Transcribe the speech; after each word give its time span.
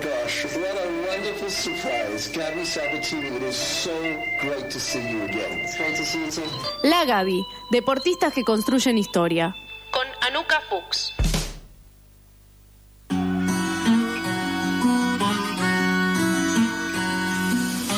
gosh, 0.00 0.44
what 0.56 0.76
a 0.76 0.88
wonderful 1.06 1.50
surprise. 1.50 2.28
Gabby 2.32 2.64
Sabatini, 2.64 3.36
it 3.36 3.42
is 3.42 3.56
so 3.56 3.92
great 4.40 4.70
to 4.70 4.80
see 4.80 5.00
you 5.10 5.22
again. 5.24 5.60
It's 5.64 5.76
great 5.76 5.96
to 5.96 6.04
see 6.04 6.24
you 6.24 6.30
too. 6.30 6.42
La 6.82 7.04
Gaby, 7.04 7.44
deportistas 7.70 8.32
que 8.32 8.44
construyen 8.44 8.98
historia. 8.98 9.54
Con 9.90 10.06
Anuka 10.26 10.60
Fuchs. 10.68 11.12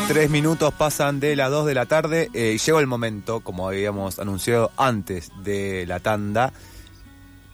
Tres 0.09 0.29
minutos 0.29 0.75
pasan 0.75 1.21
de 1.21 1.37
las 1.37 1.51
2 1.51 1.65
de 1.65 1.75
la 1.75 1.87
tarde 1.87 2.29
eh, 2.35 2.53
y 2.55 2.59
llegó 2.59 2.81
el 2.81 2.87
momento, 2.87 3.41
como 3.41 3.69
habíamos 3.69 4.19
anunciado 4.19 4.71
antes 4.77 5.31
de 5.43 5.87
la 5.87 6.01
tanda, 6.01 6.53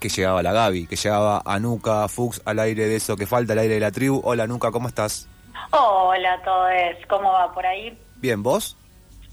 que 0.00 0.08
llegaba 0.08 0.42
la 0.42 0.52
Gaby, 0.52 0.86
que 0.86 0.96
llegaba 0.96 1.42
Anuka 1.44 2.06
Fuchs 2.08 2.40
al 2.44 2.58
aire 2.60 2.86
de 2.86 2.96
eso 2.96 3.16
que 3.16 3.26
falta, 3.26 3.52
al 3.54 3.58
aire 3.60 3.74
de 3.74 3.80
la 3.80 3.90
tribu. 3.90 4.20
Hola 4.24 4.44
Anuka, 4.44 4.70
¿cómo 4.70 4.88
estás? 4.88 5.28
Hola 5.70 6.34
a 6.34 6.42
todos, 6.42 6.70
¿cómo 7.08 7.32
va 7.32 7.52
por 7.52 7.66
ahí? 7.66 7.98
Bien, 8.16 8.42
¿vos? 8.42 8.76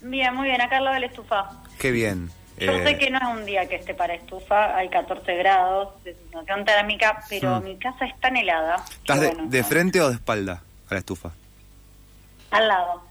Bien, 0.01 0.33
muy 0.35 0.47
bien, 0.47 0.61
acá 0.61 0.77
al 0.77 0.83
lado 0.85 0.95
de 0.95 0.99
la 1.01 1.05
estufa. 1.07 1.49
Qué 1.79 1.91
bien. 1.91 2.29
Yo 2.57 2.71
Eh, 2.71 2.83
sé 2.85 2.97
que 2.97 3.09
no 3.09 3.17
es 3.17 3.23
un 3.37 3.45
día 3.45 3.67
que 3.67 3.75
esté 3.75 3.93
para 3.93 4.13
estufa, 4.13 4.75
hay 4.75 4.89
14 4.89 5.35
grados 5.35 5.89
de 6.03 6.13
sensación 6.15 6.63
térmica, 6.65 7.21
pero 7.29 7.59
Mm. 7.59 7.63
mi 7.63 7.77
casa 7.77 8.05
es 8.05 8.19
tan 8.19 8.37
helada. 8.37 8.77
¿Estás 8.89 9.19
de, 9.19 9.27
bueno, 9.27 9.43
de 9.49 9.63
frente 9.63 10.01
o 10.01 10.07
de 10.09 10.15
espalda 10.15 10.61
a 10.89 10.93
la 10.93 10.99
estufa? 10.99 11.31
Al 12.51 12.67
lado, 12.67 13.03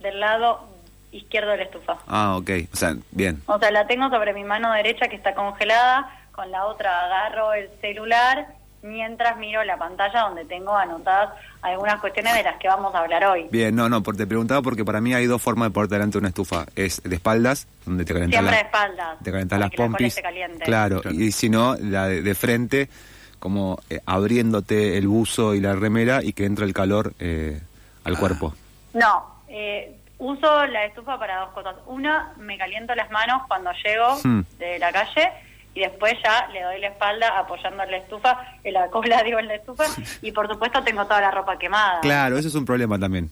del 0.00 0.20
lado 0.20 0.68
izquierdo 1.10 1.50
de 1.50 1.56
la 1.58 1.62
estufa. 1.64 1.96
Ah, 2.06 2.36
ok. 2.36 2.50
O 2.72 2.76
sea, 2.76 2.94
bien. 3.10 3.42
O 3.46 3.58
sea, 3.58 3.70
la 3.70 3.86
tengo 3.86 4.08
sobre 4.10 4.32
mi 4.32 4.44
mano 4.44 4.72
derecha 4.72 5.08
que 5.08 5.16
está 5.16 5.34
congelada, 5.34 6.08
con 6.34 6.50
la 6.50 6.66
otra 6.66 7.04
agarro 7.04 7.52
el 7.52 7.68
celular 7.80 8.46
mientras 8.82 9.38
miro 9.38 9.64
la 9.64 9.78
pantalla 9.78 10.20
donde 10.20 10.44
tengo 10.44 10.76
anotadas 10.76 11.30
algunas 11.62 12.00
cuestiones 12.00 12.34
de 12.34 12.42
las 12.42 12.56
que 12.58 12.68
vamos 12.68 12.94
a 12.94 12.98
hablar 12.98 13.24
hoy. 13.24 13.46
Bien, 13.50 13.74
no, 13.74 13.88
no, 13.88 14.02
por- 14.02 14.16
te 14.16 14.26
preguntaba 14.26 14.60
porque 14.60 14.84
para 14.84 15.00
mí 15.00 15.14
hay 15.14 15.26
dos 15.26 15.40
formas 15.40 15.68
de 15.68 15.72
ponerte 15.72 15.94
delante 15.94 16.12
de 16.14 16.18
una 16.18 16.28
estufa. 16.28 16.66
Es 16.76 17.02
de 17.02 17.14
espaldas, 17.16 17.66
donde 17.86 18.04
te 18.04 18.12
calentas 18.12 18.34
Siempre 18.40 18.50
la- 18.50 18.56
de 18.58 18.64
espaldas. 18.64 19.18
te 19.22 19.32
calentas 19.32 19.58
las 19.60 19.70
que 19.70 19.76
pompis. 19.78 20.20
Claro, 20.64 21.00
y 21.10 21.32
si 21.32 21.48
no, 21.48 21.76
la 21.80 22.08
de, 22.08 22.20
de 22.20 22.34
frente, 22.34 22.90
como 23.38 23.78
eh, 23.88 24.00
abriéndote 24.04 24.98
el 24.98 25.08
buzo 25.08 25.54
y 25.54 25.60
la 25.60 25.74
remera 25.74 26.22
y 26.22 26.32
que 26.34 26.44
entra 26.44 26.66
el 26.66 26.74
calor 26.74 27.12
eh, 27.20 27.60
al 28.04 28.18
cuerpo. 28.18 28.54
No, 28.92 29.40
eh, 29.48 29.96
uso 30.18 30.66
la 30.66 30.84
estufa 30.84 31.18
para 31.18 31.40
dos 31.40 31.50
cosas. 31.50 31.76
Una, 31.86 32.34
me 32.36 32.58
caliento 32.58 32.94
las 32.94 33.10
manos 33.10 33.42
cuando 33.48 33.70
llego 33.82 34.16
Hmm. 34.22 34.42
de 34.58 34.78
la 34.78 34.92
calle 34.92 35.30
y 35.74 35.80
después 35.80 36.14
ya 36.24 36.48
le 36.52 36.62
doy 36.62 36.80
la 36.80 36.88
espalda 36.88 37.38
apoyando 37.38 37.82
en 37.82 37.90
la 37.90 37.96
estufa, 37.98 38.38
en 38.62 38.74
la 38.74 38.88
cola 38.88 39.22
digo 39.24 39.38
en 39.38 39.48
la 39.48 39.54
estufa 39.56 39.84
y 40.22 40.30
por 40.32 40.48
supuesto 40.48 40.82
tengo 40.82 41.04
toda 41.04 41.20
la 41.20 41.30
ropa 41.30 41.58
quemada. 41.58 42.00
Claro, 42.00 42.38
eso 42.38 42.48
es 42.48 42.54
un 42.54 42.64
problema 42.64 42.98
también. 42.98 43.28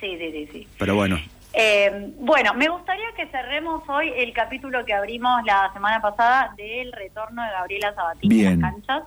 Sí, 0.00 0.16
sí, 0.18 0.30
sí, 0.32 0.48
sí. 0.52 0.68
Pero 0.78 0.94
bueno, 0.96 1.18
Eh, 1.56 2.10
bueno, 2.18 2.52
me 2.54 2.68
gustaría 2.68 3.06
que 3.16 3.26
cerremos 3.28 3.88
hoy 3.88 4.12
el 4.16 4.32
capítulo 4.32 4.84
que 4.84 4.92
abrimos 4.92 5.42
la 5.44 5.70
semana 5.72 6.00
pasada 6.00 6.52
del 6.56 6.90
retorno 6.92 7.42
de 7.44 7.50
Gabriela 7.50 7.94
Sabatini 7.94 8.34
Bien. 8.34 8.64
a 8.64 8.66
las 8.72 8.74
canchas. 8.74 9.02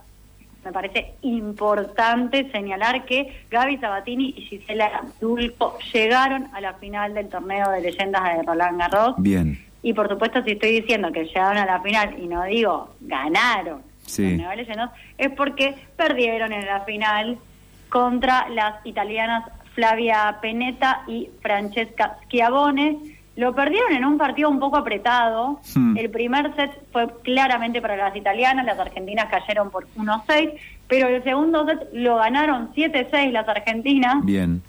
Me 0.64 0.72
parece 0.72 1.14
importante 1.22 2.50
señalar 2.52 3.06
que 3.06 3.44
Gaby 3.52 3.78
Sabatini 3.78 4.34
y 4.38 4.42
Gisela 4.44 5.02
Dulco 5.22 5.78
llegaron 5.94 6.50
a 6.54 6.62
la 6.62 6.74
final 6.74 7.14
del 7.14 7.30
torneo 7.30 7.70
de 7.72 7.82
leyendas 7.82 8.24
de 8.24 8.44
Roland 8.44 8.80
Garros. 8.80 9.16
bien. 9.18 9.64
Y 9.88 9.94
por 9.94 10.10
supuesto, 10.10 10.44
si 10.44 10.52
estoy 10.52 10.82
diciendo 10.82 11.14
que 11.14 11.24
llegaron 11.24 11.58
a 11.60 11.66
la 11.66 11.80
final 11.80 12.14
y 12.22 12.28
no 12.28 12.44
digo 12.44 12.94
ganaron 13.00 13.84
Sí. 14.06 14.36
leyendas, 14.36 14.90
es 15.18 15.30
porque 15.32 15.76
perdieron 15.96 16.52
en 16.52 16.66
la 16.66 16.82
final 16.82 17.38
contra 17.88 18.50
las 18.50 18.86
italianas 18.86 19.46
Flavia 19.76 20.40
Peneta 20.42 21.04
y 21.08 21.30
Francesca 21.42 22.18
Schiavone. 22.26 22.98
Lo 23.38 23.56
perdieron 23.56 23.94
en 23.94 24.04
un 24.04 24.18
partido 24.18 24.50
un 24.50 24.60
poco 24.60 24.76
apretado. 24.76 25.62
Hmm. 25.74 25.96
El 25.98 26.10
primer 26.10 26.54
set 26.58 26.72
fue 26.92 27.08
claramente 27.24 27.82
para 27.82 27.96
las 27.96 28.14
italianas, 28.14 28.66
las 28.66 28.78
argentinas 28.80 29.28
cayeron 29.30 29.72
por 29.72 29.88
1-6, 29.96 30.52
pero 30.90 31.08
el 31.08 31.24
segundo 31.24 31.66
set 31.66 31.80
lo 31.94 32.18
ganaron 32.18 32.74
7-6 32.74 33.32
las 33.32 33.48
argentinas. 33.48 34.16
Bien. 34.26 34.62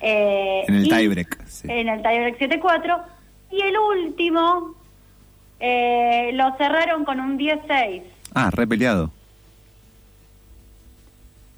Eh, 0.00 0.64
En 0.66 0.74
el 0.74 0.88
tiebreak, 0.88 1.46
sí. 1.46 1.68
En 1.70 1.88
el 1.88 2.02
tiebreak 2.02 2.36
7-4. 2.38 3.00
Y 3.50 3.60
el 3.60 3.76
último 3.78 4.74
eh, 5.60 6.30
lo 6.34 6.54
cerraron 6.56 7.04
con 7.04 7.20
un 7.20 7.38
10-6. 7.38 8.02
Ah, 8.34 8.50
re 8.50 8.66
peleado. 8.66 9.10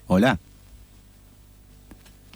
Hola. 0.07 0.39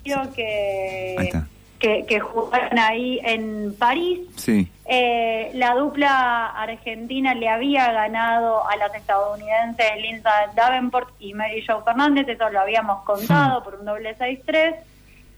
Creo 0.05 0.33
que, 0.33 1.15
Ahí 1.19 1.27
está. 1.27 1.47
que, 1.79 2.05
que 2.07 2.19
jugaron 2.21 2.79
ahí 2.79 3.21
en 3.23 3.75
París. 3.79 4.21
Sí. 4.37 4.69
Eh, 4.85 5.53
la 5.55 5.75
dupla 5.75 6.49
argentina 6.49 7.35
le 7.35 7.49
había 7.49 7.93
ganado 7.93 8.69
a 8.69 8.77
las 8.77 8.93
estadounidenses 8.95 9.87
Linda 10.03 10.51
Davenport 10.57 11.09
y 11.21 11.33
Mary 11.35 11.65
Jo 11.67 11.83
Fernández, 11.85 12.29
eso 12.29 12.51
lo 12.51 12.61
habíamos 12.61 13.05
contado 13.05 13.63
por 13.63 13.77
un 13.77 13.85
doble 13.87 14.17
6-3. 14.19 14.75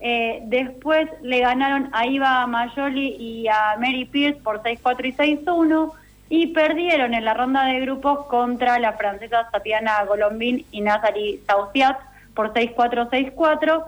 Eh, 0.00 0.42
después 0.46 1.08
le 1.22 1.40
ganaron 1.40 1.88
a 1.92 2.06
Iva 2.06 2.46
Mayoli 2.46 3.16
y 3.18 3.48
a 3.48 3.76
Mary 3.78 4.04
Pierce 4.04 4.40
por 4.40 4.62
6-4 4.62 5.06
y 5.06 5.12
6-1 5.44 5.92
y 6.28 6.46
perdieron 6.48 7.14
en 7.14 7.24
la 7.24 7.34
ronda 7.34 7.64
de 7.64 7.80
grupos 7.80 8.26
contra 8.26 8.78
las 8.78 8.96
francesas 8.96 9.50
Tatiana 9.50 10.04
Golombin 10.04 10.66
y 10.70 10.80
Nathalie 10.80 11.40
Sauciat 11.46 11.98
por 12.34 12.52
6-4, 12.52 13.08
6-4. 13.10 13.84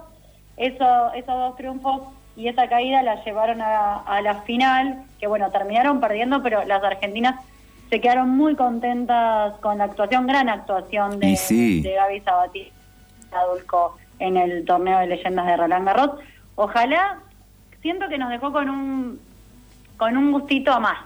Eso, 0.57 1.13
esos 1.13 1.35
dos 1.35 1.55
triunfos 1.55 2.01
y 2.35 2.47
esa 2.47 2.67
caída 2.69 3.03
la 3.03 3.23
llevaron 3.23 3.61
a, 3.61 3.97
a 3.97 4.21
la 4.21 4.41
final, 4.41 5.03
que 5.19 5.27
bueno, 5.27 5.51
terminaron 5.51 5.99
perdiendo, 5.99 6.41
pero 6.41 6.63
las 6.65 6.83
argentinas 6.83 7.35
se 7.89 8.01
quedaron 8.01 8.29
muy 8.29 8.55
contentas 8.55 9.55
con 9.57 9.77
la 9.77 9.85
actuación, 9.85 10.27
gran 10.27 10.49
actuación 10.49 11.19
de, 11.19 11.35
sí. 11.35 11.81
de 11.81 11.93
Gaby 11.93 12.19
Sabatini 12.21 12.71
Adulco 13.31 13.97
en 14.19 14.37
el 14.37 14.65
torneo 14.65 14.99
de 14.99 15.07
leyendas 15.07 15.45
de 15.45 15.57
Roland 15.57 15.85
Garros. 15.85 16.11
Ojalá, 16.55 17.19
siento 17.81 18.07
que 18.09 18.17
nos 18.17 18.29
dejó 18.29 18.51
con 18.51 18.69
un 18.69 19.19
con 19.97 20.15
un 20.15 20.31
gustito 20.31 20.71
a 20.71 20.79
más. 20.79 20.97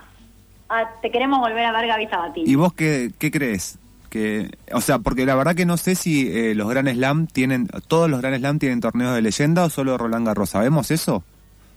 Ah, 0.69 0.89
te 1.01 1.11
queremos 1.11 1.39
volver 1.39 1.65
a 1.65 1.71
ver 1.71 1.87
Gaby 1.87 2.07
Sabatini. 2.07 2.49
¿Y 2.49 2.55
vos 2.55 2.73
qué, 2.73 3.11
qué 3.17 3.31
crees? 3.31 3.77
Que, 4.09 4.51
o 4.73 4.81
sea, 4.81 4.99
porque 4.99 5.25
la 5.25 5.35
verdad 5.35 5.55
que 5.55 5.65
no 5.65 5.77
sé 5.77 5.95
si 5.95 6.29
eh, 6.29 6.53
los 6.55 6.69
Grand 6.69 6.89
Slam 6.89 7.27
tienen, 7.27 7.67
todos 7.87 8.09
los 8.09 8.21
Grand 8.21 8.37
Slam 8.37 8.59
tienen 8.59 8.81
torneos 8.81 9.15
de 9.15 9.21
leyenda 9.21 9.63
o 9.63 9.69
solo 9.69 9.97
Roland 9.97 10.27
Garros. 10.27 10.49
¿Sabemos 10.49 10.91
eso? 10.91 11.23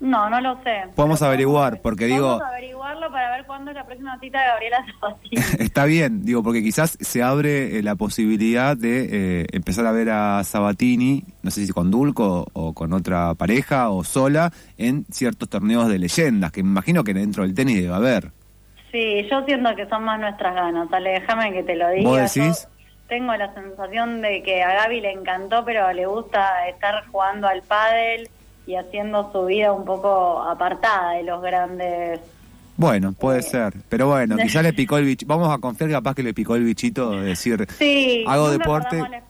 No, 0.04 0.28
no 0.28 0.38
lo 0.40 0.62
sé. 0.62 0.82
Podemos 0.94 1.22
averiguar, 1.22 1.80
porque 1.80 2.04
digo- 2.04 2.38
a 2.42 2.48
averiguarlo 2.48 3.10
para 3.10 3.36
ver 3.36 3.46
cuándo 3.46 3.70
es 3.70 3.76
la 3.76 3.86
próxima 3.86 4.18
cita 4.20 4.38
de 4.38 4.46
Gabriela 4.48 4.84
Sabatini. 5.00 5.36
Está 5.58 5.84
bien, 5.86 6.24
digo, 6.26 6.42
porque 6.42 6.62
quizás 6.62 6.98
se 7.00 7.22
abre 7.22 7.78
eh, 7.78 7.82
la 7.82 7.94
posibilidad 7.94 8.76
de 8.76 9.08
eh, 9.42 9.46
empezar 9.52 9.86
a 9.86 9.92
ver 9.92 10.10
a 10.10 10.44
Sabatini, 10.44 11.24
no 11.42 11.50
sé 11.50 11.64
si 11.64 11.72
con 11.72 11.90
Dulco 11.90 12.46
o 12.52 12.74
con 12.74 12.92
otra 12.92 13.34
pareja 13.34 13.88
o 13.88 14.04
sola, 14.04 14.52
en 14.76 15.06
ciertos 15.10 15.48
torneos 15.48 15.88
de 15.88 15.98
leyendas, 15.98 16.52
que 16.52 16.62
me 16.62 16.68
imagino 16.68 17.02
que 17.02 17.14
dentro 17.14 17.42
del 17.44 17.54
tenis 17.54 17.80
debe 17.82 17.94
haber. 17.94 18.30
Sí, 18.92 19.26
yo 19.30 19.42
siento 19.46 19.74
que 19.74 19.86
son 19.88 20.04
más 20.04 20.20
nuestras 20.20 20.54
ganas, 20.54 20.92
Ale, 20.92 21.12
déjame 21.12 21.50
que 21.52 21.62
te 21.62 21.76
lo 21.76 21.88
diga. 21.88 22.10
¿Vos 22.10 22.18
decís? 22.34 22.68
Yo 22.78 22.94
tengo 23.08 23.34
la 23.36 23.52
sensación 23.54 24.20
de 24.20 24.42
que 24.42 24.62
a 24.62 24.72
Gaby 24.82 25.00
le 25.00 25.12
encantó, 25.12 25.64
pero 25.64 25.90
le 25.92 26.04
gusta 26.06 26.68
estar 26.68 27.06
jugando 27.10 27.48
al 27.48 27.62
pádel 27.62 28.28
y 28.66 28.76
haciendo 28.76 29.30
su 29.32 29.44
vida 29.46 29.72
un 29.72 29.84
poco 29.84 30.42
apartada 30.42 31.12
de 31.12 31.22
los 31.24 31.42
grandes. 31.42 32.20
Bueno, 32.76 33.12
puede 33.12 33.38
Eh, 33.38 33.42
ser, 33.42 33.72
pero 33.88 34.08
bueno, 34.08 34.36
quizás 34.36 34.64
le 34.64 34.72
picó 34.72 34.98
el 34.98 35.04
bichito, 35.04 35.28
vamos 35.32 35.54
a 35.54 35.58
confiar 35.58 35.90
capaz 35.90 36.14
que 36.16 36.24
le 36.24 36.34
picó 36.34 36.56
el 36.56 36.64
bichito 36.64 37.12
de 37.12 37.22
decir, 37.26 37.68
Sí, 37.78 38.24
hago 38.26 38.50
deporte, 38.50 38.98
la. 38.98 39.22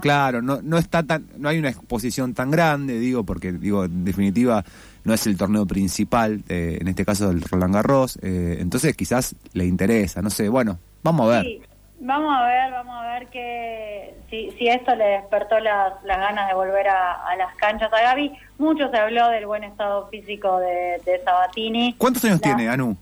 Claro, 0.00 0.40
no, 0.40 0.60
no 0.62 0.78
está 0.78 1.02
tan, 1.02 1.26
no 1.36 1.48
hay 1.48 1.58
una 1.58 1.70
exposición 1.70 2.32
tan 2.32 2.50
grande, 2.52 3.00
digo, 3.00 3.24
porque 3.24 3.50
digo, 3.52 3.86
en 3.86 4.04
definitiva 4.04 4.64
no 5.02 5.14
es 5.14 5.26
el 5.26 5.36
torneo 5.36 5.66
principal, 5.66 6.44
eh, 6.48 6.78
en 6.80 6.86
este 6.86 7.04
caso 7.04 7.26
del 7.28 7.40
Roland 7.40 7.74
Garros, 7.74 8.18
eh, 8.22 8.58
entonces 8.60 8.94
quizás 8.96 9.34
le 9.52 9.64
interesa, 9.66 10.22
no 10.22 10.30
sé, 10.30 10.48
bueno, 10.48 10.78
vamos 11.02 11.26
a 11.26 11.38
ver. 11.38 11.44
Sí, 11.44 11.62
vamos 12.00 12.34
a 12.36 12.46
ver, 12.46 12.70
vamos 12.72 12.94
a 12.96 13.12
ver 13.12 13.26
que 13.28 14.14
si, 14.30 14.50
si 14.52 14.68
esto 14.68 14.94
le 14.94 15.04
despertó 15.04 15.58
las, 15.60 15.94
las 16.04 16.18
ganas 16.18 16.48
de 16.48 16.54
volver 16.54 16.88
a, 16.88 17.26
a 17.28 17.36
las 17.36 17.54
canchas 17.56 17.92
a 17.92 18.00
Gaby. 18.00 18.32
Mucho 18.58 18.90
se 18.90 18.96
habló 18.96 19.28
del 19.28 19.46
buen 19.46 19.64
estado 19.64 20.08
físico 20.08 20.58
de, 20.58 21.00
de 21.04 21.22
Sabatini. 21.24 21.94
¿Cuántos 21.98 22.24
años 22.24 22.40
La- 22.42 22.54
tiene, 22.54 22.68
Anu? 22.68 22.96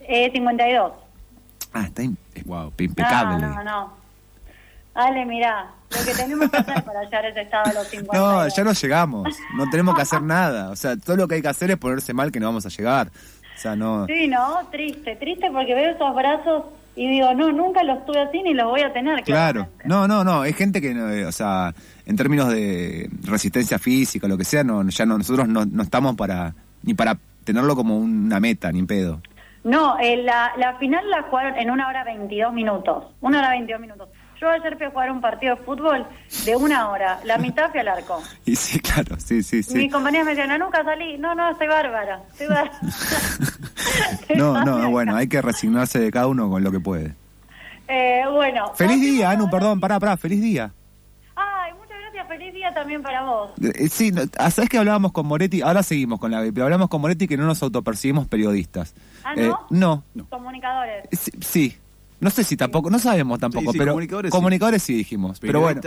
Eh, 0.00 0.30
52. 0.32 0.92
Ah, 1.72 1.84
está 1.84 2.02
wow, 2.46 2.72
impecable. 2.78 3.38
No, 3.46 3.54
no, 3.56 3.64
no. 3.64 4.00
Ale, 4.94 5.24
mira, 5.24 5.70
lo 5.90 6.04
que 6.04 6.12
tenemos 6.14 6.50
que 6.50 6.56
hacer 6.56 6.82
para 6.84 7.04
llegar 7.04 7.24
a 7.24 7.28
ese 7.28 7.40
estado 7.42 7.70
a 7.70 7.72
los 7.74 7.86
50. 7.88 8.18
No, 8.18 8.48
ya 8.48 8.64
no 8.64 8.72
llegamos, 8.72 9.38
no 9.56 9.70
tenemos 9.70 9.94
que 9.94 10.02
hacer 10.02 10.20
nada, 10.20 10.70
o 10.70 10.76
sea, 10.76 10.96
todo 10.96 11.16
lo 11.16 11.28
que 11.28 11.36
hay 11.36 11.42
que 11.42 11.48
hacer 11.48 11.70
es 11.70 11.76
ponerse 11.76 12.12
mal 12.12 12.32
que 12.32 12.40
no 12.40 12.46
vamos 12.46 12.66
a 12.66 12.70
llegar, 12.70 13.06
o 13.08 13.58
sea, 13.58 13.76
no... 13.76 14.06
Sí, 14.06 14.26
no, 14.26 14.66
triste, 14.72 15.14
triste 15.14 15.48
porque 15.52 15.74
veo 15.74 15.90
esos 15.92 16.12
brazos 16.14 16.64
y 16.96 17.08
digo, 17.08 17.32
no, 17.34 17.52
nunca 17.52 17.82
los 17.82 18.04
tuve 18.04 18.20
así 18.20 18.42
ni 18.42 18.54
los 18.54 18.66
voy 18.66 18.82
a 18.82 18.92
tener. 18.92 19.22
Claro, 19.22 19.68
claramente. 19.78 19.88
no, 19.88 20.08
no, 20.08 20.24
no, 20.24 20.44
es 20.44 20.56
gente 20.56 20.80
que, 20.80 20.92
no, 20.92 21.08
eh, 21.10 21.24
o 21.24 21.32
sea, 21.32 21.74
en 22.06 22.16
términos 22.16 22.48
de 22.48 23.08
resistencia 23.22 23.78
física, 23.78 24.28
lo 24.28 24.36
que 24.36 24.44
sea, 24.44 24.64
no, 24.64 24.86
ya 24.88 25.06
no, 25.06 25.18
nosotros 25.18 25.48
no, 25.48 25.64
no 25.64 25.82
estamos 25.82 26.16
para 26.16 26.54
ni 26.82 26.94
para 26.94 27.18
tenerlo 27.44 27.76
como 27.76 27.98
una 27.98 28.40
meta, 28.40 28.70
ni 28.72 28.80
en 28.80 28.86
pedo. 28.86 29.20
No, 29.62 29.98
eh, 29.98 30.16
la, 30.22 30.52
la 30.56 30.76
final 30.78 31.08
la 31.10 31.22
jugaron 31.24 31.56
en 31.56 31.70
una 31.70 31.88
hora 31.88 32.04
22 32.04 32.52
minutos. 32.52 33.04
Una 33.20 33.40
hora 33.40 33.50
22 33.50 33.80
minutos. 33.80 34.08
Yo 34.40 34.48
ayer 34.48 34.76
fui 34.76 34.86
a 34.86 34.90
jugar 34.90 35.10
un 35.10 35.20
partido 35.20 35.54
de 35.56 35.62
fútbol 35.62 36.06
de 36.46 36.56
una 36.56 36.88
hora. 36.88 37.20
La 37.24 37.36
mitad 37.36 37.70
fui 37.70 37.80
al 37.80 37.88
arco. 37.88 38.22
Y 38.46 38.56
sí, 38.56 38.80
claro, 38.80 39.16
sí, 39.18 39.42
sí, 39.42 39.62
sí. 39.62 39.76
Mis 39.76 39.92
compañeros 39.92 40.24
me 40.26 40.34
decían, 40.34 40.58
nunca 40.58 40.82
salí. 40.82 41.18
No, 41.18 41.34
no, 41.34 41.50
estoy 41.50 41.68
bárbara. 41.68 42.22
Estoy 42.32 42.46
bárbara. 42.48 42.78
No, 44.36 44.64
no, 44.64 44.90
bueno, 44.90 45.16
hay 45.16 45.28
que 45.28 45.42
resignarse 45.42 45.98
de 45.98 46.10
cada 46.10 46.26
uno 46.28 46.48
con 46.48 46.62
lo 46.64 46.70
que 46.70 46.80
puede. 46.80 47.14
Eh, 47.88 48.22
bueno. 48.30 48.72
Feliz 48.74 49.00
día, 49.00 49.30
Anu, 49.30 49.50
perdón, 49.50 49.80
pará, 49.80 49.98
pará, 49.98 50.16
feliz 50.16 50.40
día. 50.40 50.72
Ay, 51.34 51.72
muchas 51.74 51.98
gracias. 52.00 52.28
Feliz 52.28 52.54
día 52.54 52.72
también 52.72 53.02
para 53.02 53.22
vos. 53.22 53.50
Eh, 53.60 53.88
Sí, 53.88 54.12
no, 54.12 54.22
ah, 54.38 54.50
¿sabes 54.50 54.70
que 54.70 54.78
hablábamos 54.78 55.12
con 55.12 55.26
Moretti? 55.26 55.60
Ahora 55.62 55.82
seguimos 55.82 56.20
con 56.20 56.30
la 56.30 56.40
pero 56.40 56.64
hablamos 56.64 56.88
con 56.88 57.00
Moretti 57.00 57.26
que 57.26 57.36
no 57.36 57.44
nos 57.44 57.62
autopercibimos 57.62 58.28
periodistas. 58.28 58.94
Ah, 59.24 59.34
Eh, 59.36 59.50
¿no? 59.70 60.04
no, 60.14 60.26
Comunicadores. 60.28 61.08
sí, 61.12 61.30
sí. 61.40 61.78
No 62.20 62.30
sé 62.30 62.44
si 62.44 62.56
tampoco, 62.56 62.90
no 62.90 62.98
sabemos 62.98 63.38
tampoco, 63.38 63.72
sí, 63.72 63.78
pero 63.78 63.94
comunicadores 64.30 64.82
sí. 64.82 64.92
sí 64.92 64.98
dijimos. 64.98 65.40
Pero 65.40 65.60
bueno, 65.60 65.80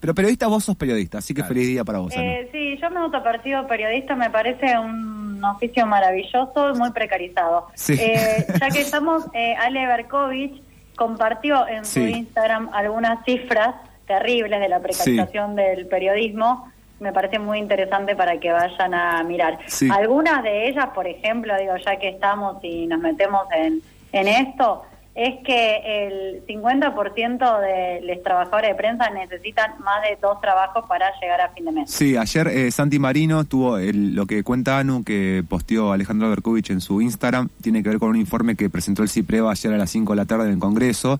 pero 0.00 0.14
periodista 0.14 0.46
vos 0.48 0.64
sos 0.64 0.76
periodista, 0.76 1.18
así 1.18 1.32
que 1.32 1.40
Claro. 1.40 1.54
feliz 1.54 1.68
día 1.68 1.84
para 1.84 1.98
vos. 2.00 2.12
Eh, 2.16 2.48
sí, 2.52 2.76
yo 2.80 2.90
me 2.90 3.00
autopercibo 3.00 3.66
periodista, 3.66 4.14
me 4.14 4.30
parece 4.30 4.78
un 4.78 5.42
oficio 5.44 5.86
maravilloso, 5.86 6.74
muy 6.74 6.90
precarizado. 6.90 7.68
Sí. 7.74 7.94
Eh, 7.98 8.46
ya 8.60 8.68
que 8.68 8.80
estamos, 8.80 9.24
eh, 9.32 9.54
Ale 9.56 9.86
Berkovich 9.86 10.62
compartió 10.96 11.66
en 11.68 11.84
su. 11.84 12.00
Instagram 12.00 12.70
algunas 12.72 13.24
cifras 13.24 13.74
terribles 14.06 14.60
de 14.60 14.68
la 14.68 14.80
precarización 14.80 15.56
del 15.56 15.86
periodismo. 15.86 16.70
Me 17.00 17.12
parece 17.12 17.38
muy 17.38 17.58
interesante 17.58 18.16
para 18.16 18.38
que 18.40 18.50
vayan 18.52 18.94
a 18.94 19.22
mirar. 19.24 19.58
Sí. 19.66 19.88
Algunas 19.90 20.42
de 20.42 20.68
ellas, 20.68 20.86
por 20.94 21.06
ejemplo, 21.06 21.54
digo, 21.58 21.74
ya 21.84 21.98
que 21.98 22.08
estamos 22.08 22.62
y 22.62 22.86
nos 22.86 23.00
metemos 23.00 23.46
en, 23.54 23.82
en 24.12 24.28
esto, 24.28 24.82
es 25.16 25.36
que 25.46 26.06
el 26.06 26.46
50% 26.46 27.60
de 27.60 28.00
los 28.06 28.22
trabajadores 28.22 28.70
de 28.70 28.74
prensa 28.74 29.08
necesitan 29.10 29.72
más 29.82 30.02
de 30.02 30.18
dos 30.20 30.40
trabajos 30.42 30.84
para 30.86 31.06
llegar 31.20 31.40
a 31.40 31.48
fin 31.48 31.64
de 31.64 31.72
mes. 31.72 31.90
Sí, 31.90 32.16
ayer 32.18 32.46
eh, 32.48 32.70
Santi 32.70 32.98
Marino 32.98 33.44
tuvo 33.44 33.78
el- 33.78 34.14
lo 34.14 34.26
que 34.26 34.42
cuenta 34.44 34.78
Anu, 34.78 35.02
que 35.04 35.42
posteó 35.48 35.92
Alejandro 35.92 36.28
Berkovich 36.28 36.68
en 36.70 36.82
su 36.82 37.00
Instagram, 37.00 37.48
tiene 37.62 37.82
que 37.82 37.88
ver 37.88 37.98
con 37.98 38.10
un 38.10 38.16
informe 38.16 38.56
que 38.56 38.68
presentó 38.68 39.02
el 39.02 39.08
CIPREVA 39.08 39.50
ayer 39.52 39.72
a 39.72 39.78
las 39.78 39.90
5 39.90 40.12
de 40.12 40.16
la 40.16 40.26
tarde 40.26 40.44
en 40.48 40.52
el 40.52 40.58
Congreso. 40.58 41.18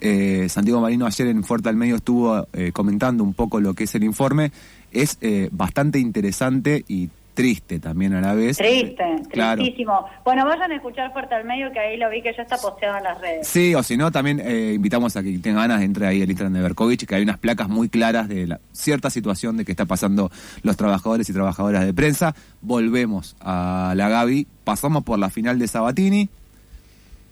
Eh, 0.00 0.48
Santiago 0.48 0.80
Marino 0.80 1.04
ayer 1.06 1.26
en 1.28 1.44
Fuerte 1.44 1.68
al 1.68 1.76
Medio 1.76 1.96
estuvo 1.96 2.46
eh, 2.54 2.72
comentando 2.72 3.22
un 3.24 3.34
poco 3.34 3.60
lo 3.60 3.74
que 3.74 3.84
es 3.84 3.94
el 3.94 4.04
informe. 4.04 4.52
Es 4.90 5.18
eh, 5.20 5.48
bastante 5.52 5.98
interesante 5.98 6.84
y 6.88 7.10
triste 7.34 7.80
también 7.80 8.14
a 8.14 8.20
la 8.20 8.32
vez. 8.34 8.56
Triste, 8.56 9.04
Claro. 9.30 9.60
tristísimo. 9.60 10.06
Bueno, 10.24 10.44
vayan 10.44 10.70
a 10.72 10.76
escuchar 10.76 11.12
Fuerte 11.12 11.34
al 11.34 11.44
Medio, 11.44 11.70
que 11.72 11.80
ahí 11.80 11.96
lo 11.96 12.08
vi 12.08 12.22
que 12.22 12.32
ya 12.34 12.42
está 12.42 12.56
posteado 12.56 12.96
en 12.98 13.04
las 13.04 13.20
redes. 13.20 13.46
Sí, 13.46 13.74
o 13.74 13.82
si 13.82 13.96
no, 13.96 14.10
también 14.12 14.40
eh, 14.40 14.72
invitamos 14.76 15.16
a 15.16 15.22
que 15.22 15.36
tenga 15.38 15.60
ganas, 15.62 15.82
entre 15.82 16.06
ahí 16.06 16.22
el 16.22 16.30
Instagram 16.30 16.54
de 16.54 16.62
Berkovich, 16.62 17.06
que 17.06 17.14
hay 17.16 17.22
unas 17.22 17.38
placas 17.38 17.68
muy 17.68 17.88
claras 17.88 18.28
de 18.28 18.46
la 18.46 18.60
cierta 18.72 19.10
situación 19.10 19.56
de 19.56 19.64
que 19.64 19.72
está 19.72 19.84
pasando 19.84 20.30
los 20.62 20.76
trabajadores 20.76 21.28
y 21.28 21.32
trabajadoras 21.32 21.84
de 21.84 21.92
prensa. 21.92 22.34
Volvemos 22.62 23.36
a 23.40 23.92
la 23.96 24.08
Gaby, 24.08 24.46
pasamos 24.64 25.02
por 25.04 25.18
la 25.18 25.28
final 25.30 25.58
de 25.58 25.66
Sabatini. 25.68 26.28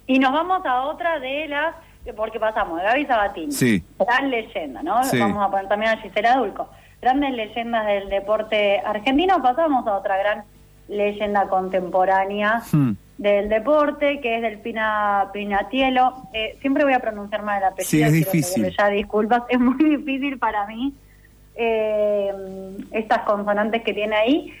Y 0.05 0.19
nos 0.19 0.33
vamos 0.33 0.65
a 0.65 0.81
otra 0.83 1.19
de 1.19 1.47
las, 1.47 1.75
porque 2.17 2.39
pasamos 2.39 2.77
de 2.77 2.83
Gaby 2.83 3.05
Sabatini, 3.05 3.51
Sí. 3.53 3.83
gran 3.97 4.29
leyenda, 4.29 4.83
¿no? 4.83 5.01
Sí. 5.05 5.17
Vamos 5.17 5.41
a 5.41 5.49
poner 5.49 5.67
también 5.69 5.93
a 5.93 5.97
Gisela 6.01 6.35
Dulco, 6.37 6.69
grandes 7.03 7.31
leyendas 7.33 7.85
del 7.85 8.09
deporte 8.09 8.79
argentino, 8.85 9.41
pasamos 9.41 9.85
a 9.87 9.97
otra 9.97 10.17
gran 10.17 10.43
leyenda 10.87 11.47
contemporánea 11.47 12.61
Hmm. 12.71 12.93
del 13.17 13.47
deporte, 13.49 14.19
que 14.21 14.35
es 14.37 14.41
Delfina 14.41 15.29
Pinatielo. 15.33 16.13
Eh, 16.33 16.57
siempre 16.61 16.83
voy 16.83 16.93
a 16.93 16.99
pronunciar 16.99 17.43
mal 17.43 17.59
el 17.59 17.65
apellido, 17.69 17.89
Sí, 17.89 18.01
es 18.01 18.11
difícil. 18.11 18.75
ya 18.77 18.87
disculpas, 18.89 19.43
es 19.49 19.59
muy 19.59 19.77
difícil 19.97 20.37
para 20.39 20.65
mí 20.67 20.93
eh, 21.55 22.31
estas 22.91 23.19
consonantes 23.19 23.83
que 23.83 23.93
tiene 23.93 24.15
ahí. 24.15 24.53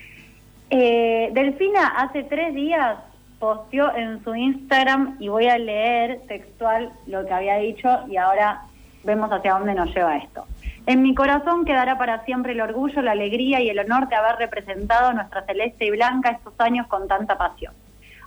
Eh, 0.69 1.29
Delfina 1.33 1.87
hace 1.97 2.23
tres 2.23 2.53
días 2.53 2.97
posteó 3.39 3.93
en 3.95 4.23
su 4.23 4.33
Instagram 4.35 5.17
y 5.19 5.27
voy 5.27 5.47
a 5.47 5.57
leer 5.57 6.21
textual 6.27 6.91
lo 7.07 7.25
que 7.25 7.33
había 7.33 7.57
dicho 7.57 7.89
y 8.07 8.15
ahora 8.17 8.61
vemos 9.03 9.29
hacia 9.31 9.53
dónde 9.53 9.73
nos 9.75 9.93
lleva 9.93 10.15
esto. 10.17 10.45
En 10.85 11.01
mi 11.01 11.15
corazón 11.15 11.63
quedará 11.63 11.97
para 11.97 12.25
siempre 12.25 12.51
el 12.51 12.59
orgullo, 12.59 13.01
la 13.01 13.11
alegría 13.11 13.61
y 13.61 13.69
el 13.69 13.79
honor 13.79 14.09
de 14.09 14.17
haber 14.17 14.35
representado 14.35 15.07
a 15.07 15.13
nuestra 15.13 15.45
celeste 15.45 15.85
y 15.85 15.91
blanca 15.91 16.31
estos 16.31 16.53
años 16.59 16.87
con 16.87 17.07
tanta 17.07 17.37
pasión. 17.37 17.73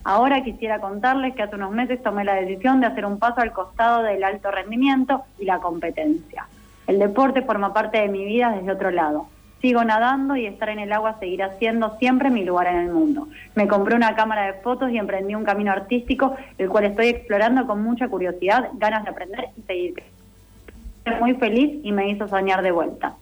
Ahora 0.05 0.43
quisiera 0.43 0.81
contarles 0.81 1.35
que 1.35 1.43
hace 1.43 1.56
unos 1.56 1.73
meses 1.73 2.03
tomé 2.03 2.25
la 2.25 2.35
decisión 2.35 2.81
de 2.81 2.87
hacer 2.87 3.05
un 3.05 3.19
paso 3.19 3.43
al 3.43 3.53
costado 3.53 4.03
del 4.05 4.25
alto 4.25 4.50
rendimiento 4.50 5.25
y 5.38 5.44
la 5.44 5.58
competencia. 5.58 6.47
El 6.87 6.99
deporte 6.99 7.43
forma 7.43 7.75
parte 7.75 7.99
de 7.99 8.08
mi 8.08 8.25
vida 8.25 8.50
desde 8.53 8.73
otro 8.73 8.91
lado. 8.91 9.26
Sigo 9.61 9.85
nadando 9.85 10.35
y 10.35 10.47
estar 10.47 10.70
en 10.70 10.79
el 10.79 10.93
agua 10.93 11.19
seguirá 11.19 11.58
siendo 11.58 11.99
siempre 11.99 12.31
mi 12.31 12.44
lugar 12.44 12.69
en 12.69 12.76
el 12.76 12.88
mundo. 12.91 13.29
Me 13.55 13.69
compré 13.69 13.97
una 13.97 14.14
cámara 14.14 14.47
de 14.47 14.55
fotos 14.61 14.91
y 14.91 14.97
emprendí 14.97 15.35
un 15.35 15.44
camino 15.44 15.73
artístico, 15.73 16.37
el 16.56 16.70
cual 16.70 16.85
estoy 16.85 17.08
explorando 17.08 17.67
con 17.67 17.82
mucha 17.82 18.08
curiosidad, 18.08 18.70
ganas 18.75 19.05
de 19.05 19.11
aprender 19.11 19.49
y 19.58 19.62
seguir. 19.62 20.16
Muy 21.20 21.35
feliz 21.35 21.81
y 21.82 21.93
me 21.93 22.08
hizo 22.11 22.26
soñar 22.29 22.62
de 22.62 22.73
vuelta. 22.73 23.14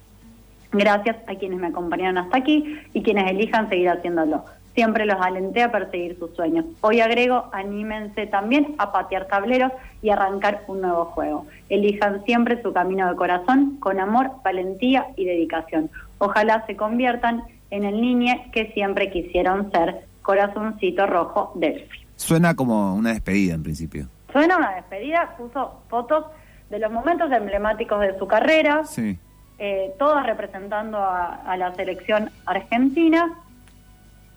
Gracias 0.72 1.16
a 1.28 1.34
quienes 1.36 1.60
me 1.60 1.69
acompañaron 1.69 2.19
hasta 2.19 2.38
aquí 2.38 2.81
y 2.92 3.02
quienes 3.02 3.31
elijan 3.31 3.69
seguir 3.69 3.90
haciéndolo. 3.90 4.44
Siempre 4.75 5.06
los 5.06 5.20
alenté 5.20 5.62
a 5.62 5.70
perseguir 5.70 6.19
sus 6.19 6.34
sueños. 6.34 6.64
Hoy 6.81 7.00
agrego, 7.00 7.48
anímense 7.52 8.26
también 8.26 8.75
a 8.78 8.90
patear 8.90 9.28
tableros 9.28 9.70
y 10.02 10.10
arrancar 10.10 10.64
un 10.66 10.81
nuevo 10.81 11.04
juego. 11.04 11.46
Elijan 11.69 12.25
siempre 12.25 12.60
su 12.60 12.72
camino 12.72 13.08
de 13.08 13.14
corazón 13.14 13.76
con 13.78 14.00
amor, 14.00 14.32
valentía 14.42 15.06
y 15.16 15.26
dedicación. 15.26 15.90
Ojalá 16.19 16.66
se 16.66 16.75
conviertan 16.75 17.44
en 17.70 17.84
el 17.84 18.00
niñe 18.00 18.50
que 18.52 18.72
siempre 18.72 19.10
quisieron 19.10 19.70
ser. 19.70 20.06
Corazoncito 20.22 21.06
rojo 21.06 21.52
Delphi. 21.54 21.98
Suena 22.16 22.54
como 22.56 22.94
una 22.94 23.10
despedida 23.10 23.54
en 23.54 23.62
principio. 23.62 24.08
Suena 24.32 24.56
una 24.56 24.75
despedida, 24.75 25.36
puso 25.36 25.82
fotos 25.88 26.25
de 26.70 26.78
los 26.78 26.90
momentos 26.90 27.31
emblemáticos 27.31 28.00
de 28.00 28.19
su 28.19 28.26
carrera, 28.26 28.84
Sí. 28.84 29.19
eh, 29.58 29.94
todas 29.99 30.26
representando 30.26 30.99
a, 30.99 31.34
a 31.46 31.56
la 31.56 31.75
selección 31.75 32.31
argentina. 32.46 33.32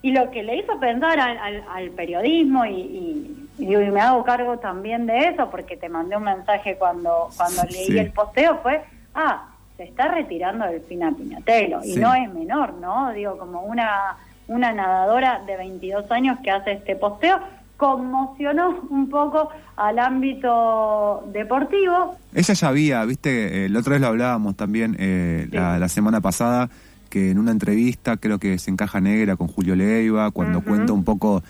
Y 0.04 0.12
lo 0.12 0.30
que 0.30 0.44
le 0.44 0.58
hizo 0.58 0.80
pensar 0.80 1.20
al, 1.20 1.38
al- 1.40 1.63
al 1.74 1.90
periodismo, 1.92 2.66
y, 2.66 3.44
me 3.60 4.00
hago 4.01 4.24
cargo 4.24 4.60
también 4.60 5.08
de 5.08 5.30
eso, 5.30 5.50
porque 5.50 5.75
te 5.78 5.90
mandé 5.90 6.16
un 6.16 6.24
mensaje 6.24 6.75
cuando, 6.78 7.30
cuando 7.36 7.63
leí 7.63 7.86
Sí. 7.88 7.98
el 7.98 8.12
posteo, 8.12 8.58
fue, 8.60 8.84
ah, 9.16 9.48
se 9.75 9.86
está 9.86 10.08
retirando 10.10 10.66
Delfina 10.66 11.12
Piñatelo. 11.12 11.80
Y 11.84 11.94
Sí. 11.94 12.00
no 12.00 12.13
es 12.13 12.32
menor, 12.32 12.74
¿no? 12.74 13.12
Digo, 13.13 13.38
como 13.40 13.62
una, 13.62 14.18
una 14.48 14.72
nadadora 14.72 15.42
de 15.48 15.58
22 15.58 16.10
años 16.12 16.38
que 16.44 16.51
hace 16.51 16.74
este 16.74 16.96
posteo, 16.96 17.40
conmocionó 17.77 18.88
un 18.89 19.10
poco 19.10 19.50
al 19.75 20.00
ámbito 20.00 21.24
deportivo, 21.31 22.15
Ella 22.34 22.53
ya 22.53 22.67
había, 22.67 23.05
viste, 23.05 23.65
eh, 23.65 23.69
la 23.69 23.79
otra 23.79 23.93
vez 23.93 24.01
lo 24.01 24.07
hablábamos 24.07 24.55
también 24.55 24.96
eh, 25.00 25.48
la, 25.51 25.77
la 25.79 25.88
semana 25.89 26.19
pasada, 26.22 26.69
que 27.10 27.31
en 27.31 27.39
una 27.39 27.51
entrevista, 27.51 28.17
creo 28.17 28.39
que 28.39 28.57
se 28.60 28.72
encaja 28.72 29.00
negra 29.00 29.36
con 29.36 29.48
Julio 29.48 29.75
Leiva, 29.75 30.31
cuando 30.31 30.62
cuenta 30.62 30.91
un 30.93 31.03
poco 31.03 31.43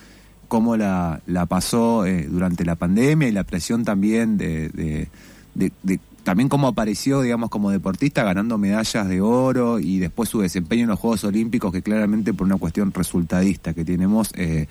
cómo 0.48 0.78
la, 0.78 1.22
la 1.26 1.46
pasó 1.46 2.06
eh, 2.06 2.28
durante 2.30 2.64
la 2.66 2.76
pandemia 2.76 3.28
y 3.28 3.32
la 3.32 3.44
presión 3.44 3.84
también 3.84 4.38
de, 4.38 4.70
de- 4.70 5.08
de- 5.56 5.72
de- 5.84 6.00
también 6.24 6.50
cómo 6.50 6.68
apareció, 6.68 7.22
digamos, 7.22 7.50
como 7.50 7.72
deportista 7.72 8.22
ganando 8.24 8.58
medallas 8.58 9.08
de 9.08 9.22
oro 9.22 9.80
y 9.80 9.98
después 10.00 10.28
su 10.28 10.42
desempeño 10.42 10.84
en 10.84 10.90
los 10.90 11.00
Juegos 11.00 11.24
Olímpicos, 11.24 11.72
que 11.72 11.82
claramente 11.82 12.34
por 12.34 12.46
una 12.48 12.58
cuestión 12.58 12.92
resultadista 12.94 13.74
que 13.74 13.86
tenemos, 13.86 14.32
eh, 14.36 14.68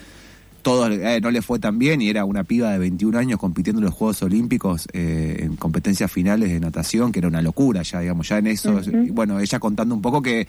todo 0.66 0.88
eh, 0.88 1.20
no 1.20 1.30
le 1.30 1.42
fue 1.42 1.60
tan 1.60 1.78
bien 1.78 2.02
y 2.02 2.10
era 2.10 2.24
una 2.24 2.42
piba 2.42 2.72
de 2.72 2.78
21 2.78 3.16
años 3.16 3.38
compitiendo 3.38 3.78
en 3.78 3.84
los 3.84 3.94
Juegos 3.94 4.20
Olímpicos 4.24 4.88
eh, 4.92 5.36
en 5.42 5.54
competencias 5.54 6.10
finales 6.10 6.50
de 6.50 6.58
natación, 6.58 7.12
que 7.12 7.20
era 7.20 7.28
una 7.28 7.40
locura 7.40 7.82
ya, 7.82 8.00
digamos, 8.00 8.28
ya 8.28 8.38
en 8.38 8.48
eso. 8.48 8.80
Y 8.82 9.10
bueno, 9.10 9.38
ella 9.38 9.60
contando 9.60 9.94
un 9.94 10.02
poco 10.02 10.20
que 10.20 10.44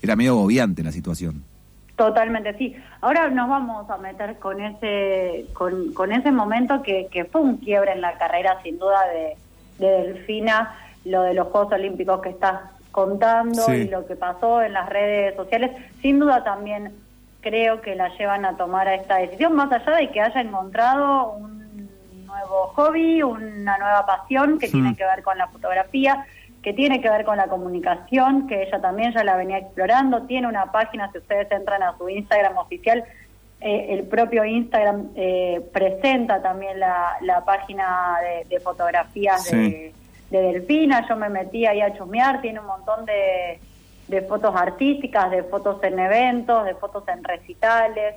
era 0.00 0.16
medio 0.16 0.32
agobiante 0.32 0.82
la 0.82 0.90
situación. 0.90 1.44
Totalmente, 1.96 2.56
sí. 2.56 2.74
Ahora 3.02 3.28
nos 3.28 3.46
vamos 3.46 3.90
a 3.90 3.98
meter 3.98 4.38
con 4.38 4.58
ese 4.58 5.44
con, 5.52 5.92
con 5.92 6.12
ese 6.12 6.32
momento 6.32 6.82
que, 6.82 7.08
que 7.12 7.26
fue 7.26 7.42
un 7.42 7.58
quiebre 7.58 7.92
en 7.92 8.00
la 8.00 8.16
carrera, 8.16 8.56
sin 8.62 8.78
duda, 8.78 9.00
de, 9.12 9.84
de 9.86 9.92
Delfina, 10.14 10.74
lo 11.04 11.24
de 11.24 11.34
los 11.34 11.48
Juegos 11.48 11.74
Olímpicos 11.74 12.22
que 12.22 12.30
estás 12.30 12.58
contando 12.90 13.66
Sí. 13.66 13.72
y 13.72 13.88
lo 13.88 14.06
que 14.06 14.16
pasó 14.16 14.62
en 14.62 14.72
las 14.72 14.88
redes 14.88 15.36
sociales. 15.36 15.72
Sin 16.00 16.18
duda 16.20 16.42
también 16.42 16.90
creo 17.42 17.80
que 17.82 17.94
la 17.94 18.08
llevan 18.16 18.44
a 18.46 18.56
tomar 18.56 18.88
a 18.88 18.94
esta 18.94 19.16
decisión, 19.16 19.54
más 19.54 19.70
allá 19.70 19.96
de 19.96 20.10
que 20.10 20.20
haya 20.22 20.40
encontrado 20.40 21.32
un 21.32 21.90
nuevo 22.26 22.68
hobby, 22.76 23.22
una 23.22 23.76
nueva 23.76 24.06
pasión 24.06 24.58
que 24.58 24.68
tiene 24.68 24.96
que 24.96 25.04
ver 25.04 25.22
con 25.22 25.36
la 25.36 25.48
fotografía. 25.48 26.24
que 26.62 26.72
tiene 26.72 27.00
que 27.00 27.10
ver 27.10 27.24
con 27.24 27.36
la 27.36 27.48
comunicación, 27.48 28.46
que 28.46 28.62
ella 28.62 28.80
también 28.80 29.12
ya 29.12 29.24
la 29.24 29.34
venía 29.36 29.58
explorando. 29.58 30.22
Tiene 30.28 30.46
una 30.46 30.70
página, 30.70 31.10
si 31.10 31.18
ustedes 31.18 31.50
entran 31.50 31.82
a 31.82 31.98
su 31.98 32.08
Instagram 32.08 32.56
oficial, 32.56 33.02
eh, 33.60 33.86
el 33.90 34.04
propio 34.04 34.44
Instagram 34.44 35.08
eh, 35.16 35.60
presenta 35.72 36.40
también 36.40 36.78
la, 36.78 37.16
la 37.22 37.44
página 37.44 38.16
de, 38.22 38.44
de 38.48 38.60
fotografías 38.60 39.42
Sí. 39.44 39.56
de, 39.56 39.94
de 40.30 40.38
Delfina. 40.52 41.04
Yo 41.08 41.16
me 41.16 41.28
metí 41.28 41.66
ahí 41.66 41.80
a 41.80 41.92
chusmear, 41.94 42.40
tiene 42.40 42.60
un 42.60 42.66
montón 42.66 43.04
de, 43.06 43.58
de 44.12 44.20
fotos 44.20 44.54
artísticas, 44.54 45.30
de 45.30 45.42
fotos 45.42 45.82
en 45.82 45.98
eventos, 45.98 46.66
de 46.66 46.74
fotos 46.74 47.02
en 47.08 47.24
recitales. 47.24 48.14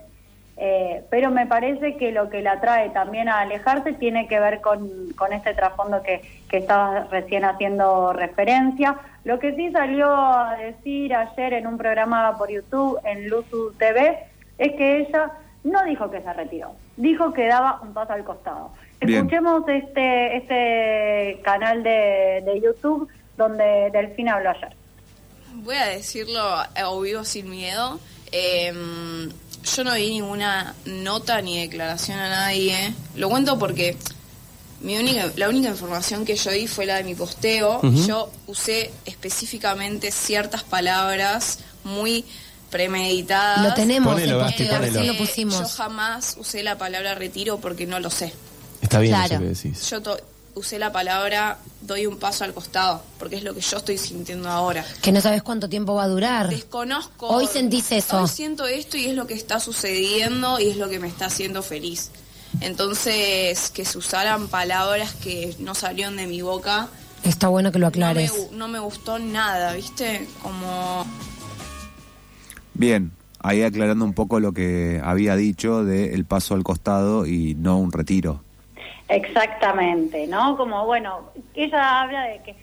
Eh, 0.57 1.03
pero 1.09 1.31
me 1.31 1.47
parece 1.47 1.95
que 1.95 2.11
lo 2.11 2.29
que 2.29 2.41
la 2.41 2.59
trae 2.59 2.89
también 2.89 3.29
a 3.29 3.39
alejarse 3.39 3.93
tiene 3.93 4.27
que 4.27 4.39
ver 4.39 4.61
con, 4.61 5.09
con 5.17 5.31
este 5.31 5.53
trasfondo 5.53 6.01
que, 6.01 6.21
que 6.49 6.57
estaba 6.57 7.05
recién 7.05 7.45
haciendo 7.45 8.11
referencia. 8.11 8.97
Lo 9.23 9.39
que 9.39 9.55
sí 9.55 9.71
salió 9.71 10.13
a 10.13 10.57
decir 10.57 11.15
ayer 11.15 11.53
en 11.53 11.67
un 11.67 11.77
programa 11.77 12.37
por 12.37 12.49
YouTube, 12.49 12.99
en 13.05 13.29
Luzu 13.29 13.73
TV, 13.77 14.19
es 14.57 14.73
que 14.73 14.99
ella 14.99 15.31
no 15.63 15.83
dijo 15.85 16.11
que 16.11 16.21
se 16.21 16.33
retiró, 16.33 16.71
dijo 16.97 17.33
que 17.33 17.47
daba 17.47 17.79
un 17.81 17.93
paso 17.93 18.13
al 18.13 18.23
costado. 18.23 18.71
Bien. 18.99 19.19
Escuchemos 19.19 19.63
este, 19.67 20.37
este 20.37 21.41
canal 21.41 21.83
de, 21.83 22.43
de 22.45 22.61
YouTube 22.61 23.09
donde 23.37 23.89
Delfina 23.91 24.35
habló 24.35 24.49
ayer. 24.49 24.75
Voy 25.63 25.75
a 25.75 25.85
decirlo 25.87 26.41
a 26.41 26.69
vivo 27.01 27.23
sin 27.25 27.49
miedo. 27.49 27.99
Eh, 28.31 28.73
yo 29.75 29.83
no 29.83 29.93
di 29.93 30.09
ninguna 30.09 30.75
nota 30.85 31.41
ni 31.41 31.59
declaración 31.59 32.19
a 32.19 32.29
nadie. 32.29 32.93
Lo 33.15 33.29
cuento 33.29 33.57
porque 33.57 33.97
mi 34.81 34.95
única, 34.97 35.31
la 35.37 35.49
única 35.49 35.69
información 35.69 36.25
que 36.25 36.35
yo 36.35 36.51
di 36.51 36.67
fue 36.67 36.85
la 36.85 36.97
de 36.97 37.03
mi 37.03 37.15
posteo. 37.15 37.81
Yo 38.05 38.29
usé 38.47 38.91
específicamente 39.05 40.11
ciertas 40.11 40.63
palabras 40.63 41.59
muy 41.83 42.25
premeditadas. 42.69 43.67
Lo 43.67 43.73
tenemos, 43.73 44.13
Ponelo, 44.13 44.39
ponelo. 44.39 44.79
recién 44.79 45.07
lo 45.07 45.13
Eh, 45.13 45.17
pusimos. 45.17 45.59
Yo 45.59 45.67
jamás 45.69 46.35
usé 46.37 46.61
la 46.61 46.77
palabra 46.77 47.15
retiro 47.15 47.57
porque 47.59 47.87
no 47.87 47.99
lo 47.99 48.09
sé. 48.11 48.33
Está 48.81 48.99
bien 48.99 49.13
Claro. 49.15 49.35
eso 49.35 49.39
que 49.41 49.47
decís. 49.69 49.89
Yo 49.89 50.01
to- 50.01 50.19
usé 50.55 50.79
la 50.79 50.91
palabra 50.91 51.57
doy 51.81 52.07
un 52.07 52.17
paso 52.17 52.43
al 52.43 52.53
costado 52.53 53.03
porque 53.19 53.35
es 53.35 53.43
lo 53.43 53.53
que 53.53 53.61
yo 53.61 53.77
estoy 53.77 53.97
sintiendo 53.97 54.49
ahora. 54.49 54.83
Que 55.01 55.11
no 55.11 55.21
sabes 55.21 55.43
cuánto 55.43 55.69
tiempo 55.69 55.93
va 55.93 56.03
a 56.03 56.07
durar. 56.07 56.49
Desconozco. 56.49 57.27
Hoy 57.27 57.47
sentís 57.47 57.91
eso. 57.91 58.21
Hoy 58.21 58.27
siento 58.27 58.65
esto 58.65 58.97
y 58.97 59.05
es 59.05 59.15
lo 59.15 59.27
que 59.27 59.33
está 59.35 59.59
sucediendo 59.59 60.59
y 60.59 60.69
es 60.69 60.77
lo 60.77 60.89
que 60.89 60.99
me 60.99 61.07
está 61.07 61.27
haciendo 61.27 61.61
feliz. 61.61 62.11
Entonces, 62.61 63.69
que 63.71 63.85
se 63.85 63.97
usaran 63.97 64.47
palabras 64.47 65.13
que 65.13 65.55
no 65.59 65.75
salieron 65.75 66.15
de 66.15 66.27
mi 66.27 66.41
boca. 66.41 66.87
Está 67.23 67.47
bueno 67.49 67.71
que 67.71 67.79
lo 67.79 67.87
No 67.87 67.91
me, 67.91 67.97
aclares. 67.97 68.33
no 68.51 68.67
me 68.67 68.79
gustó 68.79 69.19
nada, 69.19 69.73
¿viste? 69.73 70.27
Como. 70.41 71.05
Bien, 72.73 73.11
ahí 73.39 73.63
aclarando 73.63 74.05
un 74.05 74.13
poco 74.13 74.39
lo 74.39 74.53
que 74.53 75.01
había 75.03 75.35
dicho 75.35 75.83
de 75.83 76.13
el 76.13 76.25
paso 76.25 76.53
al 76.53 76.63
costado 76.63 77.25
y 77.25 77.55
no 77.55 77.77
un 77.77 77.91
retiro. 77.91 78.44
Exactamente, 79.07 80.27
¿no? 80.27 80.57
Como, 80.57 80.85
bueno, 80.85 81.29
ella 81.53 82.01
habla 82.01 82.23
de 82.23 82.41
que 82.43 82.55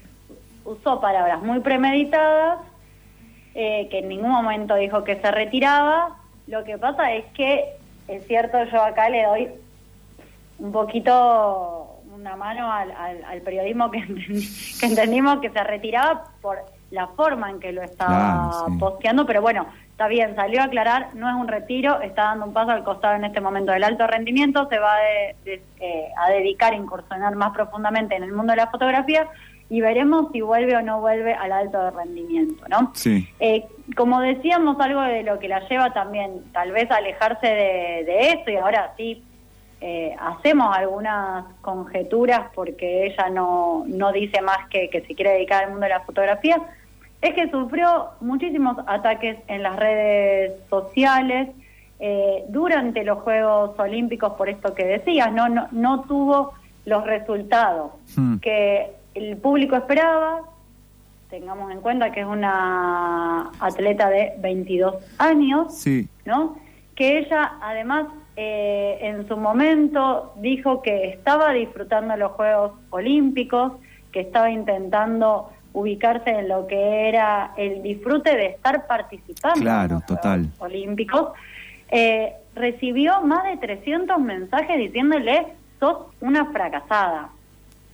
usó 0.64 1.00
palabras 1.00 1.40
muy 1.42 1.60
premeditadas, 1.60 2.58
eh, 3.54 3.88
que 3.90 3.98
en 4.00 4.08
ningún 4.08 4.30
momento 4.30 4.74
dijo 4.74 5.04
que 5.04 5.20
se 5.20 5.30
retiraba. 5.30 6.16
Lo 6.46 6.64
que 6.64 6.78
pasa 6.78 7.12
es 7.12 7.24
que, 7.34 7.64
es 8.08 8.26
cierto, 8.26 8.62
yo 8.64 8.82
acá 8.82 9.08
le 9.08 9.24
doy 9.24 9.48
un 10.58 10.72
poquito 10.72 12.00
una 12.12 12.36
mano 12.36 12.70
al, 12.72 12.90
al- 12.92 13.24
al 13.24 13.40
periodismo 13.42 13.90
que, 13.90 13.98
entendi- 14.06 14.80
que 14.80 14.86
entendimos 14.86 15.40
que 15.40 15.50
se 15.50 15.62
retiraba 15.64 16.24
por 16.40 16.58
la 16.90 17.06
forma 17.08 17.50
en 17.50 17.58
que 17.60 17.72
lo 17.72 17.82
estaba 17.82 18.32
Claro, 18.32 18.68
sí. 18.72 18.78
posteando, 18.78 19.24
pero 19.26 19.40
bueno, 19.42 19.66
está 20.02 20.08
bien, 20.08 20.34
salió 20.34 20.60
a 20.60 20.64
aclarar, 20.64 21.14
no 21.14 21.28
es 21.28 21.36
un 21.36 21.46
retiro, 21.46 22.00
está 22.00 22.24
dando 22.24 22.46
un 22.46 22.52
paso 22.52 22.72
al 22.72 22.82
costado 22.82 23.14
en 23.14 23.24
este 23.24 23.40
momento 23.40 23.70
del 23.70 23.84
alto 23.84 24.04
rendimiento, 24.08 24.66
se 24.68 24.80
va 24.80 24.96
de- 24.98 25.36
de- 25.44 25.62
eh, 25.78 26.08
a 26.18 26.28
dedicar 26.30 26.72
a 26.72 26.76
incursionar 26.76 27.36
más 27.36 27.52
profundamente 27.52 28.16
en 28.16 28.24
el 28.24 28.32
mundo 28.32 28.52
de 28.52 28.56
la 28.56 28.66
fotografía 28.66 29.28
y 29.70 29.80
veremos 29.80 30.32
si 30.32 30.40
vuelve 30.40 30.74
o 30.76 30.82
no 30.82 31.00
vuelve 31.00 31.34
al 31.34 31.52
alto 31.52 31.88
rendimiento, 31.92 32.64
¿no? 32.68 32.90
Sí. 32.94 33.28
Eh, 33.38 33.64
como 33.96 34.20
decíamos, 34.20 34.76
algo 34.80 35.02
de 35.02 35.22
lo 35.22 35.38
que 35.38 35.46
la 35.46 35.60
lleva 35.68 35.92
también 35.92 36.42
tal 36.52 36.72
vez 36.72 36.90
a 36.90 36.96
alejarse 36.96 37.46
de, 37.46 38.04
de 38.04 38.28
esto 38.32 38.50
y 38.50 38.56
ahora 38.56 38.92
sí 38.96 39.22
eh, 39.80 40.16
hacemos 40.20 40.76
algunas 40.76 41.44
conjeturas 41.60 42.40
porque 42.56 43.06
ella 43.06 43.30
no, 43.30 43.84
no 43.86 44.10
dice 44.10 44.40
más 44.42 44.68
que, 44.68 44.90
que 44.90 45.02
se 45.02 45.14
quiere 45.14 45.30
dedicar 45.34 45.62
al 45.64 45.70
mundo 45.70 45.84
de 45.84 45.90
la 45.90 46.00
fotografía, 46.00 46.60
es 47.22 47.34
que 47.34 47.50
sufrió 47.50 48.08
muchísimos 48.20 48.76
ataques 48.86 49.38
en 49.48 49.62
las 49.62 49.76
redes 49.76 50.52
sociales 50.68 51.48
eh, 52.00 52.44
durante 52.48 53.04
los 53.04 53.18
Juegos 53.20 53.78
Olímpicos, 53.78 54.32
por 54.34 54.48
esto 54.48 54.74
que 54.74 54.84
decías, 54.84 55.32
no, 55.32 55.48
no, 55.48 55.68
no 55.70 56.02
tuvo 56.02 56.52
los 56.84 57.04
resultados 57.06 57.92
Hmm. 58.16 58.38
que 58.38 58.90
el 59.14 59.36
público 59.36 59.76
esperaba, 59.76 60.40
tengamos 61.30 61.70
en 61.70 61.80
cuenta 61.80 62.10
que 62.12 62.20
es 62.20 62.26
una 62.26 63.50
atleta 63.60 64.08
de 64.10 64.32
22 64.38 64.96
años, 65.18 65.74
Sí. 65.78 66.08
¿no? 66.26 66.56
Que 66.96 67.18
ella 67.18 67.52
además 67.62 68.06
eh, 68.36 68.98
en 69.02 69.28
su 69.28 69.36
momento 69.36 70.32
dijo 70.36 70.82
que 70.82 71.08
estaba 71.10 71.52
disfrutando 71.52 72.16
los 72.16 72.32
Juegos 72.32 72.72
Olímpicos, 72.90 73.72
que 74.10 74.20
estaba 74.20 74.50
intentando 74.50 75.50
ubicarse 75.72 76.30
en 76.30 76.48
lo 76.48 76.66
que 76.66 77.08
era 77.08 77.52
el 77.56 77.82
disfrute 77.82 78.36
de 78.36 78.46
estar 78.46 78.86
participando 78.86 79.60
Claro, 79.60 79.84
en 79.94 79.94
los 79.94 80.06
total. 80.06 80.50
Olímpicos. 80.58 81.30
Eh, 81.90 82.32
recibió 82.54 83.20
más 83.22 83.44
de 83.44 83.56
300 83.58 84.18
mensajes 84.20 84.78
diciéndole 84.78 85.46
sos 85.80 85.98
una 86.20 86.46
fracasada. 86.52 87.30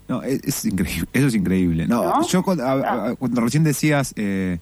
No, 0.09 0.23
es, 0.23 0.43
es 0.45 0.65
increíble, 0.65 1.09
eso 1.13 1.27
es 1.27 1.35
increíble. 1.35 1.87
No, 1.87 2.03
¿No? 2.05 2.27
yo 2.27 2.43
cuando, 2.43 2.65
a- 2.65 3.09
a- 3.11 3.15
cuando 3.17 3.41
recién 3.41 3.63
decías 3.65 4.15
eh, 4.17 4.59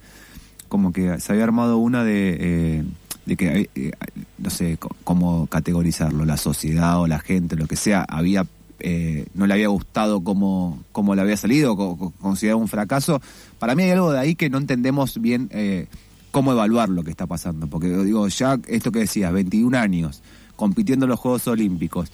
como 0.69 0.93
que 0.93 1.21
se 1.21 1.33
había 1.33 1.45
armado 1.45 1.79
una 1.79 2.03
de, 2.03 2.37
eh, 2.41 2.85
de 3.27 3.37
que, 3.37 3.71
eh, 3.75 3.93
no 4.39 4.51
sé 4.51 4.79
cómo 5.05 5.47
categorizarlo, 5.47 6.25
la 6.25 6.37
sociedad 6.37 7.01
o 7.01 7.07
la 7.07 7.19
gente, 7.21 7.57
lo 7.57 7.67
que 7.67 7.77
sea, 7.77 8.05
había 8.09 8.45
eh, 8.81 9.27
no 9.35 9.47
le 9.47 9.55
había 9.55 9.69
gustado 9.69 10.23
cómo, 10.23 10.83
cómo 10.93 11.15
le 11.15 11.23
había 11.23 11.37
salido, 11.37 11.77
co- 11.77 11.97
co- 11.97 12.11
considerado 12.21 12.59
un 12.59 12.69
fracaso. 12.69 13.21
Para 13.59 13.75
mí 13.75 13.83
hay 13.85 13.91
algo 13.91 14.13
de 14.13 14.19
ahí 14.19 14.35
que 14.35 14.51
no 14.51 14.59
entendemos 14.59 15.21
bien 15.21 15.49
eh, 15.53 15.87
cómo 16.31 16.53
evaluar 16.53 16.89
lo 16.89 17.03
que 17.05 17.11
está 17.11 17.27
pasando. 17.27 17.67
Porque 17.67 17.89
digo, 17.89 18.29
ya 18.29 18.59
esto 18.69 18.93
que 18.93 19.01
decías, 19.01 19.33
21 19.33 19.77
años, 19.79 20.23
compitiendo 20.57 21.07
en 21.07 21.11
los 21.11 21.21
Juegos 21.21 21.47
Olímpicos. 21.49 22.11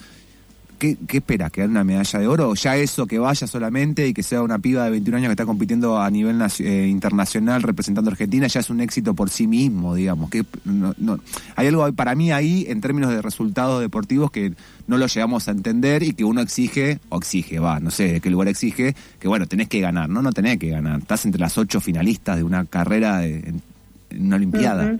¿Qué, 0.82 0.96
¿Qué 1.06 1.18
esperas? 1.18 1.52
¿Que 1.52 1.62
una 1.62 1.84
medalla 1.84 2.18
de 2.18 2.26
oro? 2.26 2.48
¿O 2.48 2.54
ya 2.56 2.74
eso, 2.76 3.06
que 3.06 3.20
vaya 3.20 3.46
solamente 3.46 4.08
y 4.08 4.12
que 4.12 4.24
sea 4.24 4.42
una 4.42 4.58
piba 4.58 4.82
de 4.84 4.90
21 4.90 5.16
años 5.18 5.28
que 5.28 5.34
está 5.34 5.46
compitiendo 5.46 6.00
a 6.00 6.10
nivel 6.10 6.42
eh, 6.58 6.88
internacional 6.88 7.62
representando 7.62 8.10
a 8.10 8.14
Argentina, 8.14 8.48
ya 8.48 8.58
es 8.58 8.68
un 8.68 8.80
éxito 8.80 9.14
por 9.14 9.30
sí 9.30 9.46
mismo, 9.46 9.94
digamos? 9.94 10.28
que 10.28 10.44
no, 10.64 10.92
no- 10.98 11.20
Hay 11.54 11.68
algo 11.68 11.92
para 11.92 12.16
mí 12.16 12.32
ahí, 12.32 12.66
en 12.68 12.80
términos 12.80 13.10
de 13.12 13.22
resultados 13.22 13.80
deportivos, 13.80 14.32
que 14.32 14.54
no 14.88 14.98
lo 14.98 15.06
llegamos 15.06 15.46
a 15.46 15.52
entender 15.52 16.02
y 16.02 16.14
que 16.14 16.24
uno 16.24 16.40
exige, 16.40 16.98
o 17.10 17.18
exige, 17.18 17.60
va, 17.60 17.78
no 17.78 17.92
sé 17.92 18.14
de 18.14 18.20
qué 18.20 18.28
lugar 18.28 18.48
exige, 18.48 18.96
que 19.20 19.28
bueno, 19.28 19.46
tenés 19.46 19.68
que 19.68 19.78
ganar. 19.78 20.08
No, 20.08 20.20
no 20.20 20.32
tenés 20.32 20.58
que 20.58 20.68
ganar. 20.70 20.98
Estás 20.98 21.24
entre 21.26 21.40
las 21.40 21.56
ocho 21.58 21.80
finalistas 21.80 22.38
de 22.38 22.42
una 22.42 22.64
carrera 22.64 23.18
de- 23.18 23.38
en, 23.38 23.62
en 24.10 24.26
una 24.26 24.34
Olimpiada. 24.34 24.96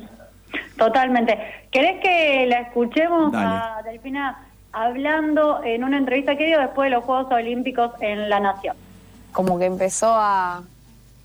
Totalmente. 0.79 1.37
¿Querés 1.73 2.01
que 2.03 2.47
la 2.49 2.61
escuchemos 2.61 3.33
Dale. 3.33 3.47
a 3.47 3.83
Delfina 3.91 4.37
hablando 4.73 5.63
en 5.63 5.85
una 5.85 5.99
entrevista 5.99 6.37
que 6.37 6.47
dio 6.47 6.59
después 6.59 6.87
de 6.87 6.97
los 6.97 7.05
Juegos 7.05 7.31
Olímpicos 7.33 7.93
en 8.01 8.29
La 8.29 8.41
Nación? 8.41 8.77
como 9.33 9.59
que 9.59 9.65
empezó 9.65 10.09
a, 10.09 10.63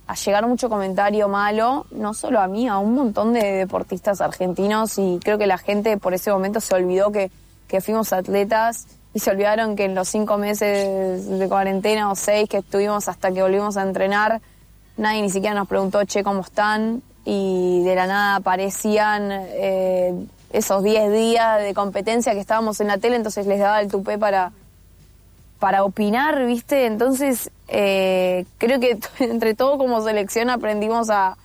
a 0.07 0.15
llegar 0.15 0.47
mucho 0.47 0.69
comentario 0.69 1.27
malo, 1.27 1.85
no 1.91 2.13
solo 2.13 2.39
a 2.39 2.47
mí, 2.47 2.67
a 2.67 2.77
un 2.77 2.95
montón 2.95 3.33
de 3.33 3.41
deportistas 3.41 4.21
argentinos 4.21 4.97
y 4.97 5.19
creo 5.21 5.37
que 5.37 5.47
la 5.47 5.57
gente 5.57 5.97
por 5.97 6.13
ese 6.13 6.31
momento 6.31 6.61
se 6.61 6.73
olvidó 6.73 7.11
que, 7.11 7.29
que 7.67 7.81
fuimos 7.81 8.13
atletas 8.13 8.87
y 9.13 9.19
se 9.19 9.31
olvidaron 9.31 9.75
que 9.75 9.85
en 9.85 9.95
los 9.95 10.07
cinco 10.07 10.37
meses 10.37 11.27
de 11.27 11.49
cuarentena 11.49 12.09
o 12.11 12.15
seis 12.15 12.47
que 12.49 12.57
estuvimos 12.57 13.09
hasta 13.09 13.31
que 13.31 13.41
volvimos 13.41 13.75
a 13.77 13.83
entrenar, 13.83 14.41
nadie 14.95 15.21
ni 15.21 15.29
siquiera 15.29 15.55
nos 15.55 15.67
preguntó, 15.67 16.03
che, 16.05 16.23
¿cómo 16.23 16.41
están? 16.41 17.01
Y 17.25 17.83
de 17.83 17.95
la 17.95 18.07
nada 18.07 18.35
aparecían 18.37 19.29
eh, 19.31 20.13
esos 20.51 20.83
10 20.83 21.11
días 21.11 21.61
de 21.61 21.73
competencia 21.73 22.33
que 22.33 22.39
estábamos 22.39 22.79
en 22.79 22.87
la 22.87 22.97
tele, 22.97 23.15
entonces 23.15 23.47
les 23.47 23.59
daba 23.59 23.81
el 23.81 23.89
tupé 23.89 24.17
para, 24.17 24.51
para 25.59 25.83
opinar, 25.83 26.45
¿viste? 26.45 26.85
Entonces, 26.85 27.51
eh, 27.67 28.45
creo 28.57 28.79
que 28.79 28.97
entre 29.19 29.53
todo 29.53 29.77
como 29.77 30.01
selección 30.01 30.49
aprendimos 30.49 31.09
a, 31.09 31.37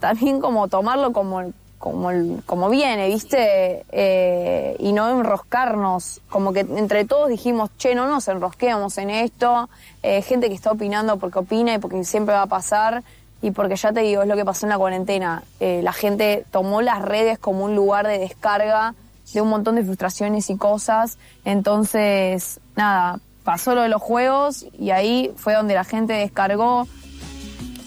también 0.00 0.40
como 0.40 0.68
tomarlo 0.68 1.12
como, 1.12 1.52
como, 1.78 2.10
como 2.46 2.70
viene, 2.70 3.08
¿viste? 3.08 3.84
Eh, 3.92 4.76
y 4.78 4.92
no 4.92 5.08
enroscarnos, 5.08 6.20
como 6.28 6.52
que 6.52 6.60
entre 6.60 7.04
todos 7.04 7.28
dijimos, 7.28 7.70
che, 7.78 7.94
no 7.94 8.06
nos 8.06 8.28
enrosquemos 8.28 8.98
en 8.98 9.10
esto, 9.10 9.68
Eh, 10.08 10.22
gente 10.22 10.48
que 10.48 10.54
está 10.54 10.70
opinando 10.70 11.16
porque 11.16 11.40
opina 11.40 11.74
y 11.74 11.78
porque 11.78 12.04
siempre 12.04 12.32
va 12.32 12.42
a 12.42 12.46
pasar, 12.46 13.02
y 13.42 13.50
porque 13.50 13.76
ya 13.76 13.92
te 13.92 14.00
digo, 14.00 14.22
es 14.22 14.28
lo 14.28 14.36
que 14.36 14.44
pasó 14.44 14.66
en 14.66 14.70
la 14.70 14.78
cuarentena, 14.78 15.42
Eh, 15.60 15.80
la 15.82 15.92
gente 15.92 16.44
tomó 16.50 16.82
las 16.82 17.02
redes 17.02 17.38
como 17.38 17.64
un 17.64 17.74
lugar 17.74 18.06
de 18.06 18.18
descarga 18.18 18.94
de 19.32 19.40
un 19.40 19.48
montón 19.48 19.74
de 19.74 19.84
frustraciones 19.84 20.50
y 20.50 20.56
cosas, 20.56 21.18
entonces, 21.44 22.60
nada, 22.76 23.18
pasó 23.44 23.74
lo 23.74 23.82
de 23.82 23.88
los 23.88 24.00
juegos 24.02 24.66
y 24.78 24.90
ahí 24.90 25.32
fue 25.36 25.54
donde 25.54 25.74
la 25.74 25.84
gente 25.84 26.12
descargó 26.12 26.86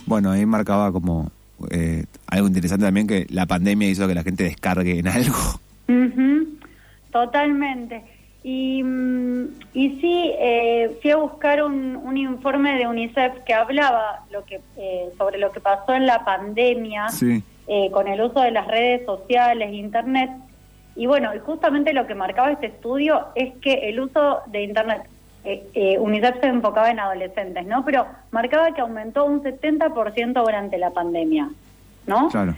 Bueno, 0.06 0.30
ahí 0.30 0.46
marcaba 0.46 0.92
como 0.92 1.30
eh, 1.70 2.04
algo 2.26 2.46
interesante 2.46 2.84
también 2.84 3.06
que 3.06 3.26
la 3.30 3.46
pandemia 3.46 3.88
hizo 3.88 4.06
que 4.06 4.14
la 4.14 4.22
gente 4.22 4.44
descargue 4.44 4.98
en 4.98 5.08
algo. 5.08 5.60
Totalmente. 7.12 8.19
Y, 8.42 8.82
mm, 8.82 9.44
y 9.74 10.00
sí, 10.00 10.32
eh, 10.38 10.98
fui 11.02 11.10
a 11.10 11.16
buscar 11.16 11.62
un, 11.62 11.96
un 11.96 12.16
informe 12.16 12.78
de 12.78 12.86
UNICEF 12.86 13.40
que 13.44 13.52
hablaba 13.52 14.24
lo 14.30 14.44
que, 14.44 14.60
eh, 14.76 15.10
sobre 15.18 15.38
lo 15.38 15.52
que 15.52 15.60
pasó 15.60 15.94
en 15.94 16.06
la 16.06 16.24
pandemia 16.24 17.08
Sí. 17.10 17.42
eh, 17.66 17.90
con 17.92 18.08
el 18.08 18.20
uso 18.20 18.40
de 18.40 18.50
las 18.50 18.66
redes 18.66 19.04
sociales, 19.04 19.72
Internet. 19.74 20.30
Y 20.96 21.06
bueno, 21.06 21.34
y 21.34 21.38
justamente 21.38 21.92
lo 21.92 22.06
que 22.06 22.14
marcaba 22.14 22.50
este 22.50 22.66
estudio 22.66 23.26
es 23.34 23.54
que 23.60 23.88
el 23.90 24.00
uso 24.00 24.40
de 24.46 24.62
Internet, 24.62 25.02
eh, 25.44 25.66
eh, 25.74 25.98
UNICEF 25.98 26.40
se 26.40 26.46
enfocaba 26.48 26.90
en 26.90 26.98
adolescentes, 26.98 27.66
¿no? 27.66 27.84
Pero 27.84 28.06
marcaba 28.30 28.72
que 28.74 28.80
aumentó 28.80 29.24
un 29.24 29.42
70% 29.42 30.42
durante 30.42 30.78
la 30.78 30.90
pandemia, 30.90 31.48
¿no? 32.06 32.28
Claro. 32.28 32.56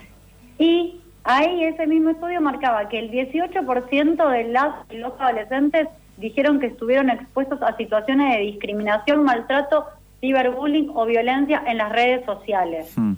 Y 0.59 1.02
ahí 1.25 1.65
ese 1.65 1.87
mismo 1.87 2.11
estudio 2.11 2.41
marcaba 2.41 2.89
que 2.89 2.99
el 2.99 3.11
18% 3.11 4.31
de 4.31 4.45
las 4.45 4.75
y 4.91 4.97
los 4.99 5.13
adolescentes 5.21 5.89
dijeron 6.17 6.61
que 6.61 6.67
estuvieron 6.67 7.11
expuestos 7.11 7.61
a 7.63 7.77
situaciones 7.77 8.35
de 8.35 8.41
discriminación, 8.43 9.25
maltrato, 9.25 9.87
ciberbullying 10.21 10.91
o 10.95 11.07
violencia 11.07 11.63
en 11.67 11.79
las 11.79 11.91
redes 11.93 12.25
sociales, 12.25 12.93
Mm. 12.97 13.15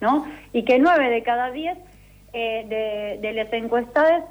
¿no? 0.00 0.26
Y 0.52 0.64
que 0.64 0.78
9 0.78 1.08
de 1.10 1.22
cada 1.22 1.50
10 1.50 1.78
eh, 2.32 2.66
de, 2.68 3.26
de 3.26 3.32
las 3.32 3.50
encuestadas 3.52 4.24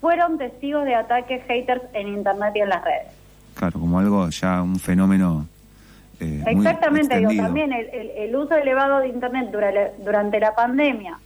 fueron 0.00 0.38
testigos 0.38 0.84
de 0.84 0.94
ataques 0.94 1.42
haters 1.46 1.82
en 1.92 2.08
Internet 2.08 2.52
y 2.56 2.60
en 2.60 2.68
las 2.68 2.82
redes. 2.84 3.06
Claro, 3.54 3.78
como 3.80 3.98
algo 3.98 4.28
ya 4.30 4.62
un 4.62 4.78
fenómeno. 4.80 5.46
eh, 6.20 6.42
muy 6.46 6.56
Exactamente, 6.56 7.18
digo, 7.18 7.30
también 7.36 7.72
el, 7.72 7.86
el- 7.90 8.10
el 8.10 8.36
uso 8.36 8.54
elevado 8.56 8.98
de 9.00 9.08
Internet 9.08 9.50
durante 9.98 10.40
la 10.40 10.54
pandemia. 10.54 11.18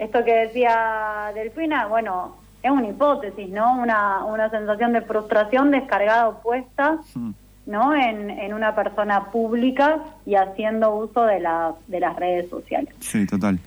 Esto 0.00 0.24
que 0.24 0.34
decía 0.34 1.30
Delfina, 1.34 1.86
bueno, 1.86 2.36
es 2.62 2.70
una 2.70 2.88
hipótesis, 2.88 3.48
¿no? 3.50 3.74
Una, 3.74 4.24
una 4.24 4.50
sensación 4.50 4.92
de 4.94 5.02
frustración 5.02 5.70
descargada 5.70 6.28
o 6.28 6.40
puesta, 6.40 6.98
Mm. 7.14 7.30
¿no? 7.66 7.94
En, 7.94 8.30
en 8.30 8.54
una 8.54 8.74
persona 8.74 9.26
pública 9.30 9.98
y 10.26 10.34
haciendo 10.34 10.94
uso 10.94 11.24
de, 11.24 11.38
la, 11.40 11.74
de 11.86 12.00
las 12.00 12.16
redes 12.16 12.48
sociales. 12.50 12.92
Sí, 13.00 13.26
total. 13.26 13.58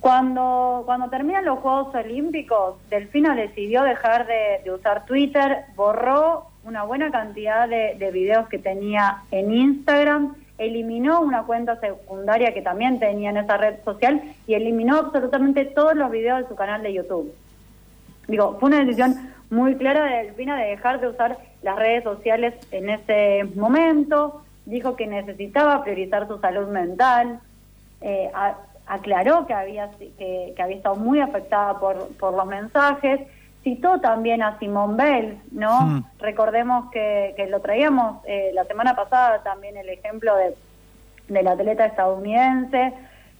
Cuando, 0.00 0.82
cuando 0.86 1.08
terminan 1.08 1.44
los 1.44 1.58
Juegos 1.58 1.92
Olímpicos, 1.94 2.76
Delfino 2.88 3.34
decidió 3.34 3.82
dejar 3.82 4.26
de, 4.26 4.60
de 4.64 4.70
usar 4.72 5.06
Twitter, 5.06 5.64
borró 5.74 6.46
una 6.64 6.84
buena 6.84 7.10
cantidad 7.10 7.66
de, 7.68 7.96
de 7.98 8.10
videos 8.12 8.46
que 8.48 8.58
tenía 8.58 9.22
en 9.32 9.50
Instagram, 9.52 10.36
eliminó 10.58 11.20
una 11.20 11.44
cuenta 11.44 11.78
secundaria 11.80 12.52
que 12.52 12.62
también 12.62 12.98
tenía 12.98 13.30
en 13.30 13.38
esa 13.38 13.56
red 13.56 13.76
social 13.84 14.20
y 14.46 14.54
eliminó 14.54 14.98
absolutamente 14.98 15.64
todos 15.64 15.94
los 15.94 16.10
videos 16.10 16.42
de 16.42 16.48
su 16.48 16.56
canal 16.56 16.82
de 16.82 16.92
YouTube. 16.92 17.32
Digo, 18.26 18.56
fue 18.60 18.68
una 18.68 18.80
decisión 18.80 19.32
muy 19.50 19.76
clara 19.76 20.04
de 20.04 20.24
Delfina 20.24 20.56
de 20.56 20.70
dejar 20.70 21.00
de 21.00 21.08
usar 21.08 21.38
las 21.62 21.76
redes 21.76 22.04
sociales 22.04 22.54
en 22.70 22.90
ese 22.90 23.44
momento. 23.54 24.42
Dijo 24.66 24.96
que 24.96 25.06
necesitaba 25.06 25.82
priorizar 25.82 26.28
su 26.28 26.38
salud 26.38 26.68
mental. 26.68 27.40
Eh, 28.00 28.30
aclaró 28.86 29.46
que 29.46 29.54
había, 29.54 29.90
que, 29.98 30.52
que 30.54 30.62
había 30.62 30.76
estado 30.76 30.96
muy 30.96 31.20
afectada 31.20 31.78
por, 31.78 32.08
por 32.16 32.34
los 32.34 32.46
mensajes. 32.46 33.20
Citó 33.64 34.00
también 34.00 34.42
a 34.42 34.58
Simone 34.58 34.94
Bell, 35.02 35.38
¿no? 35.52 35.80
Mm. 35.82 36.04
Recordemos 36.20 36.90
que, 36.92 37.34
que 37.36 37.46
lo 37.48 37.60
traíamos 37.60 38.22
eh, 38.26 38.50
la 38.54 38.64
semana 38.64 38.94
pasada 38.94 39.42
también 39.42 39.76
el 39.76 39.88
ejemplo 39.88 40.34
de, 40.36 40.54
del 41.28 41.48
atleta 41.48 41.84
estadounidense 41.86 42.94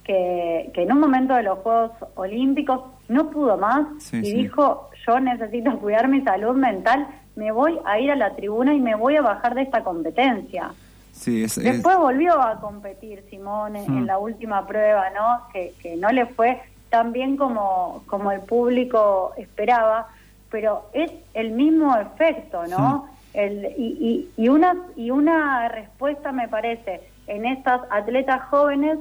que, 0.04 0.70
que 0.74 0.82
en 0.82 0.92
un 0.92 1.00
momento 1.00 1.34
de 1.34 1.44
los 1.44 1.58
Juegos 1.60 1.92
Olímpicos 2.16 2.80
no 3.08 3.30
pudo 3.30 3.56
más 3.56 3.86
Sí, 4.00 4.18
y 4.18 4.24
sí. 4.24 4.34
dijo, 4.34 4.90
yo 5.06 5.20
necesito 5.20 5.78
cuidar 5.78 6.08
mi 6.08 6.20
salud 6.22 6.56
mental, 6.56 7.06
me 7.36 7.52
voy 7.52 7.78
a 7.84 7.98
ir 7.98 8.10
a 8.10 8.16
la 8.16 8.34
tribuna 8.34 8.74
y 8.74 8.80
me 8.80 8.96
voy 8.96 9.16
a 9.16 9.22
bajar 9.22 9.54
de 9.54 9.62
esta 9.62 9.84
competencia. 9.84 10.70
Sí, 11.12 11.44
es, 11.44 11.56
es- 11.58 11.64
Después 11.64 11.96
volvió 11.96 12.40
a 12.40 12.60
competir 12.60 13.24
Simón 13.30 13.76
en, 13.76 13.84
en 13.84 14.02
Mm. 14.02 14.06
la 14.06 14.18
última 14.18 14.66
prueba, 14.66 15.10
¿no? 15.10 15.46
Que, 15.52 15.72
que 15.80 15.96
no 15.96 16.10
le 16.10 16.26
fue 16.26 16.60
tan 16.90 17.12
bien 17.12 17.36
como, 17.36 18.02
como 18.06 18.32
el 18.32 18.40
público 18.40 19.32
esperaba, 19.36 20.08
pero 20.50 20.86
es 20.92 21.12
el 21.34 21.50
mismo 21.50 21.96
efecto, 21.96 22.66
¿no? 22.66 23.08
El, 23.34 23.66
y, 23.76 24.28
y, 24.36 24.42
y, 24.42 24.48
una, 24.48 24.74
y 24.96 25.10
una 25.10 25.68
respuesta, 25.68 26.32
me 26.32 26.48
parece, 26.48 27.02
en 27.26 27.44
estas 27.44 27.82
atletas 27.90 28.42
jóvenes 28.48 28.98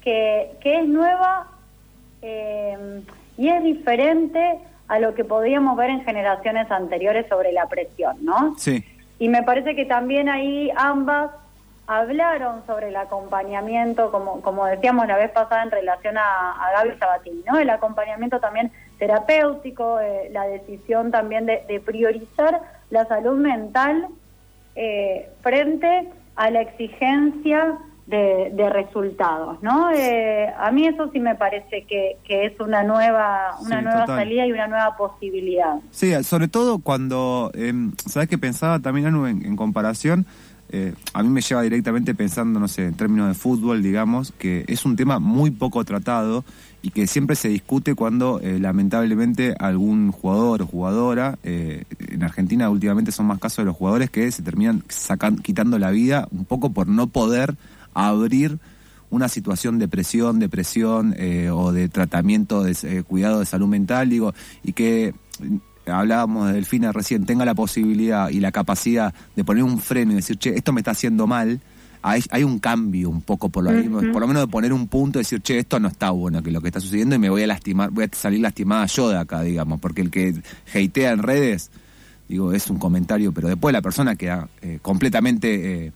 que, 0.00 0.50
que 0.60 0.80
es 0.80 0.88
nueva 0.88 1.46
eh, 2.22 3.02
y 3.38 3.48
es 3.48 3.62
diferente 3.62 4.58
a 4.88 4.98
lo 4.98 5.14
que 5.14 5.24
podíamos 5.24 5.76
ver 5.76 5.90
en 5.90 6.04
generaciones 6.04 6.70
anteriores 6.70 7.26
sobre 7.28 7.52
la 7.52 7.66
presión, 7.68 8.16
¿no? 8.22 8.54
sí. 8.58 8.84
Y 9.18 9.28
me 9.28 9.42
parece 9.42 9.74
que 9.74 9.86
también 9.86 10.28
ahí 10.28 10.70
ambas 10.76 11.30
hablaron 11.86 12.64
sobre 12.66 12.88
el 12.88 12.96
acompañamiento, 12.96 14.10
como, 14.10 14.40
como 14.42 14.66
decíamos 14.66 15.06
la 15.06 15.16
vez 15.16 15.30
pasada 15.30 15.62
en 15.62 15.70
relación 15.70 16.18
a, 16.18 16.52
a 16.52 16.72
Gaby 16.72 16.98
Sabatini, 16.98 17.42
¿no? 17.46 17.58
El 17.58 17.70
acompañamiento 17.70 18.40
también 18.40 18.72
terapéutico, 18.98 20.00
eh, 20.00 20.28
la 20.32 20.44
decisión 20.44 21.10
también 21.10 21.46
de, 21.46 21.62
de 21.68 21.80
priorizar 21.80 22.60
la 22.90 23.06
salud 23.06 23.38
mental 23.38 24.08
eh, 24.74 25.30
frente 25.42 26.10
a 26.34 26.50
la 26.50 26.60
exigencia 26.62 27.78
de, 28.06 28.50
de 28.54 28.70
resultados, 28.70 29.60
¿no? 29.62 29.90
Eh, 29.92 30.52
a 30.56 30.70
mí 30.70 30.86
eso 30.86 31.10
sí 31.12 31.18
me 31.18 31.34
parece 31.34 31.84
que, 31.86 32.18
que 32.24 32.46
es 32.46 32.60
una 32.60 32.84
nueva, 32.84 33.56
una 33.60 33.78
Sí, 33.78 33.84
nueva 33.84 34.00
total. 34.02 34.18
salida 34.18 34.46
y 34.46 34.52
una 34.52 34.68
nueva 34.68 34.96
posibilidad. 34.96 35.74
Sí, 35.90 36.12
sobre 36.22 36.46
todo 36.46 36.78
cuando, 36.78 37.50
eh, 37.54 37.72
¿sabes 38.06 38.28
qué 38.28 38.38
pensaba 38.38 38.78
también 38.78 39.06
Anu, 39.08 39.26
en, 39.26 39.44
en 39.44 39.56
comparación? 39.56 40.24
Eh, 40.70 40.94
a 41.12 41.22
mí 41.22 41.28
me 41.28 41.40
lleva 41.40 41.62
directamente 41.62 42.14
pensando, 42.14 42.58
no 42.58 42.68
sé, 42.68 42.86
en 42.86 42.94
términos 42.94 43.28
de 43.28 43.34
fútbol, 43.34 43.82
digamos, 43.82 44.32
que 44.38 44.64
es 44.68 44.84
un 44.84 44.96
tema 44.96 45.18
muy 45.18 45.50
poco 45.50 45.84
tratado 45.84 46.44
y 46.82 46.90
que 46.90 47.06
siempre 47.06 47.36
se 47.36 47.48
discute 47.48 47.94
cuando 47.94 48.40
eh, 48.40 48.58
lamentablemente 48.58 49.54
algún 49.58 50.12
jugador 50.12 50.62
o 50.62 50.66
jugadora, 50.66 51.38
eh, 51.42 51.84
en 52.08 52.22
Argentina 52.22 52.68
últimamente 52.68 53.12
son 53.12 53.26
más 53.26 53.38
casos 53.38 53.58
de 53.58 53.64
los 53.66 53.76
jugadores 53.76 54.10
que 54.10 54.30
se 54.30 54.42
terminan 54.42 54.82
quitando 55.42 55.78
la 55.78 55.90
vida 55.90 56.28
un 56.30 56.44
poco 56.44 56.70
por 56.70 56.88
no 56.88 57.06
poder 57.06 57.56
abrir 57.94 58.58
una 59.08 59.28
situación 59.28 59.78
de 59.78 59.88
presión, 59.88 60.40
depresión 60.40 61.14
o 61.52 61.72
de 61.72 61.88
tratamiento 61.88 62.64
de 62.64 63.04
cuidado 63.04 63.38
de 63.38 63.46
salud 63.46 63.68
mental, 63.68 64.10
digo, 64.10 64.34
y 64.64 64.72
que 64.72 65.14
hablábamos 65.86 66.48
de 66.48 66.54
Delfina 66.54 66.92
recién, 66.92 67.26
tenga 67.26 67.44
la 67.44 67.54
posibilidad 67.54 68.28
y 68.30 68.40
la 68.40 68.52
capacidad 68.52 69.14
de 69.34 69.44
poner 69.44 69.62
un 69.62 69.78
freno 69.78 70.12
y 70.12 70.16
decir, 70.16 70.36
che, 70.38 70.54
esto 70.56 70.72
me 70.72 70.80
está 70.80 70.92
haciendo 70.92 71.26
mal, 71.26 71.60
hay, 72.02 72.22
hay 72.30 72.44
un 72.44 72.58
cambio 72.58 73.10
un 73.10 73.22
poco, 73.22 73.48
por 73.48 73.64
lo, 73.64 73.70
Ujú. 73.70 74.12
por 74.12 74.20
lo 74.20 74.28
menos 74.28 74.42
de 74.42 74.48
poner 74.48 74.72
un 74.72 74.88
punto 74.88 75.18
y 75.18 75.22
decir, 75.22 75.40
che, 75.40 75.58
esto 75.58 75.80
no 75.80 75.88
está 75.88 76.10
bueno, 76.10 76.42
que 76.42 76.50
lo 76.50 76.60
que 76.60 76.68
está 76.68 76.80
sucediendo 76.80 77.14
y 77.14 77.18
me 77.18 77.30
voy 77.30 77.42
a 77.42 77.46
lastimar, 77.46 77.90
voy 77.90 78.04
a 78.04 78.08
salir 78.12 78.40
lastimada 78.40 78.86
yo 78.86 79.08
de 79.08 79.18
acá, 79.18 79.42
digamos, 79.42 79.80
porque 79.80 80.02
el 80.02 80.10
que 80.10 80.34
hatea 80.74 81.12
en 81.12 81.22
redes, 81.22 81.70
digo, 82.28 82.52
es 82.52 82.68
un 82.70 82.78
comentario, 82.78 83.32
pero 83.32 83.48
después 83.48 83.72
la 83.72 83.82
persona 83.82 84.16
queda 84.16 84.48
eh, 84.62 84.78
completamente 84.82 85.86
eh, 85.86 85.92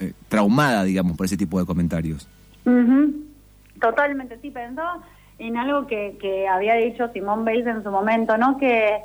eh, 0.00 0.12
traumada, 0.28 0.84
digamos, 0.84 1.16
por 1.16 1.26
ese 1.26 1.36
tipo 1.36 1.58
de 1.58 1.66
comentarios. 1.66 2.28
Totalmente, 3.80 4.38
sí, 4.42 4.50
pensaba 4.50 5.00
en 5.38 5.56
algo 5.56 5.86
que, 5.86 6.16
que 6.20 6.48
había 6.48 6.74
dicho 6.74 7.08
Simón 7.12 7.44
Bales 7.44 7.66
en 7.66 7.82
su 7.82 7.90
momento, 7.90 8.36
¿no? 8.36 8.58
Que 8.58 9.02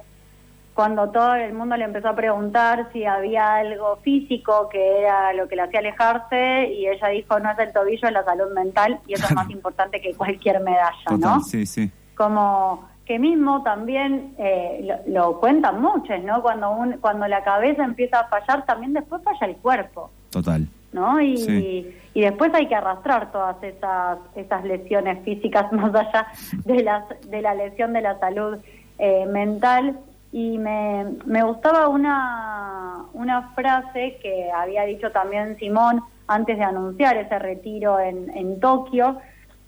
cuando 0.73 1.09
todo 1.09 1.35
el 1.35 1.53
mundo 1.53 1.77
le 1.77 1.85
empezó 1.85 2.09
a 2.09 2.15
preguntar 2.15 2.89
si 2.91 3.05
había 3.05 3.55
algo 3.55 3.97
físico 3.97 4.69
que 4.69 5.01
era 5.01 5.31
lo 5.33 5.47
que 5.47 5.55
le 5.55 5.61
hacía 5.61 5.79
alejarse 5.79 6.71
y 6.73 6.87
ella 6.87 7.09
dijo, 7.09 7.39
no 7.39 7.51
es 7.51 7.59
el 7.59 7.71
tobillo, 7.71 8.07
es 8.07 8.13
la 8.13 8.23
salud 8.25 8.51
mental 8.53 8.99
y 9.07 9.13
eso 9.13 9.25
es 9.25 9.35
más 9.35 9.49
importante 9.51 10.01
que 10.01 10.13
cualquier 10.15 10.61
medalla, 10.61 10.97
Total, 11.05 11.19
¿no? 11.19 11.39
sí, 11.41 11.65
sí. 11.65 11.91
como 12.15 12.89
que 13.05 13.19
mismo 13.19 13.61
también 13.63 14.33
eh, 14.37 15.01
lo, 15.05 15.13
lo 15.13 15.39
cuentan 15.39 15.81
muchos, 15.81 16.23
¿no? 16.23 16.41
Cuando 16.41 16.71
un, 16.71 16.93
cuando 16.93 17.27
la 17.27 17.43
cabeza 17.43 17.83
empieza 17.83 18.21
a 18.21 18.27
fallar, 18.29 18.65
también 18.65 18.93
después 18.93 19.21
falla 19.23 19.45
el 19.45 19.57
cuerpo. 19.57 20.09
Total. 20.29 20.65
¿No? 20.93 21.19
Y, 21.19 21.37
Sí. 21.37 21.97
y 22.13 22.21
después 22.21 22.53
hay 22.53 22.67
que 22.67 22.75
arrastrar 22.75 23.31
todas 23.31 23.61
esas, 23.63 24.19
esas 24.35 24.63
lesiones 24.63 25.23
físicas 25.23 25.71
más 25.73 25.93
allá 25.93 26.27
de, 26.65 26.83
las, 26.83 27.03
de 27.29 27.41
la 27.41 27.53
lesión 27.55 27.93
de 27.93 28.01
la 28.01 28.17
salud 28.19 28.57
eh, 28.99 29.25
mental. 29.25 29.99
Y 30.31 30.57
me, 30.57 31.05
me 31.25 31.43
gustaba 31.43 31.87
una, 31.89 33.03
una 33.13 33.49
frase 33.55 34.17
que 34.21 34.49
había 34.51 34.83
dicho 34.83 35.11
también 35.11 35.57
Simón 35.57 36.01
antes 36.27 36.57
de 36.57 36.63
anunciar 36.63 37.17
ese 37.17 37.37
retiro 37.37 37.99
en, 37.99 38.31
en 38.35 38.59
Tokio, 38.59 39.17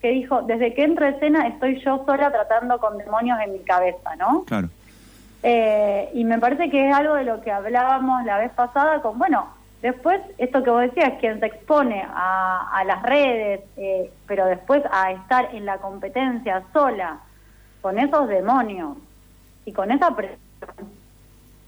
que 0.02 0.10
dijo, 0.10 0.42
desde 0.44 0.74
que 0.74 0.84
entro 0.84 1.06
a 1.06 1.10
escena 1.10 1.48
estoy 1.48 1.80
yo 1.84 2.04
sola 2.06 2.32
tratando 2.32 2.80
con 2.80 2.98
demonios 2.98 3.38
en 3.46 3.54
mi 3.54 3.60
cabeza, 3.60 4.16
¿no? 4.16 4.44
Claro. 4.46 4.70
Eh, 5.44 6.10
y 6.16 6.24
me 6.24 6.40
parece 6.40 6.70
que 6.72 6.90
es 6.90 6.96
algo 6.96 7.14
de 7.14 7.24
lo 7.24 7.42
que 7.42 7.52
hablábamos 7.52 8.24
la 8.26 8.40
vez 8.40 8.52
pasada 8.54 9.02
con, 9.02 9.20
bueno, 9.20 9.48
después 9.82 10.20
esto 10.38 10.64
que 10.64 10.70
vos 10.70 10.82
decías, 10.82 11.14
quien 11.20 11.40
se 11.40 11.46
expone 11.48 12.02
a, 12.08 12.70
a 12.74 12.84
las 12.86 13.04
redes, 13.04 13.62
eh, 13.78 14.12
pero 14.28 14.46
después 14.46 14.82
a 14.92 15.12
estar 15.12 15.54
en 15.54 15.66
la 15.66 15.78
competencia 15.78 16.64
sola, 16.74 17.20
con 17.82 18.00
esos 18.00 18.28
demonios 18.28 18.98
y 19.66 19.72
con 19.72 19.92
esa 19.92 20.16
presión, 20.16 20.40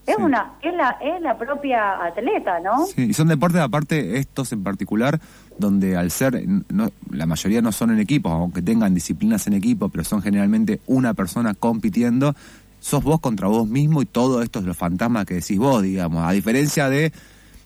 es 0.05 0.15
Sí. 0.15 0.21
una 0.21 0.53
es 0.61 0.73
la 0.73 0.97
es 1.01 1.21
la 1.21 1.37
propia 1.37 2.03
atleta, 2.05 2.59
¿no? 2.61 2.85
Sí, 2.85 3.07
y 3.09 3.13
son 3.13 3.27
deportes, 3.27 3.59
aparte, 3.61 4.17
estos 4.17 4.51
en 4.53 4.63
particular, 4.63 5.19
donde 5.59 5.97
al 5.97 6.11
ser, 6.11 6.41
no, 6.69 6.89
la 7.11 7.25
mayoría 7.25 7.61
no 7.61 7.71
son 7.73 7.91
en 7.91 7.99
equipos, 7.99 8.31
aunque 8.31 8.61
tengan 8.61 8.93
disciplinas 8.95 9.45
en 9.47 9.53
equipo, 9.53 9.89
pero 9.89 10.03
son 10.05 10.21
generalmente 10.21 10.79
una 10.87 11.13
persona 11.13 11.53
compitiendo, 11.53 12.33
sos 12.79 13.03
vos 13.03 13.19
contra 13.19 13.47
vos 13.49 13.67
mismo 13.67 14.01
y 14.01 14.05
todo 14.05 14.41
esto 14.41 14.59
es 14.59 14.65
los 14.65 14.77
fantasmas 14.77 15.25
que 15.25 15.33
decís 15.35 15.59
vos, 15.59 15.83
digamos. 15.83 16.25
A 16.25 16.31
diferencia 16.31 16.87
de 16.89 17.11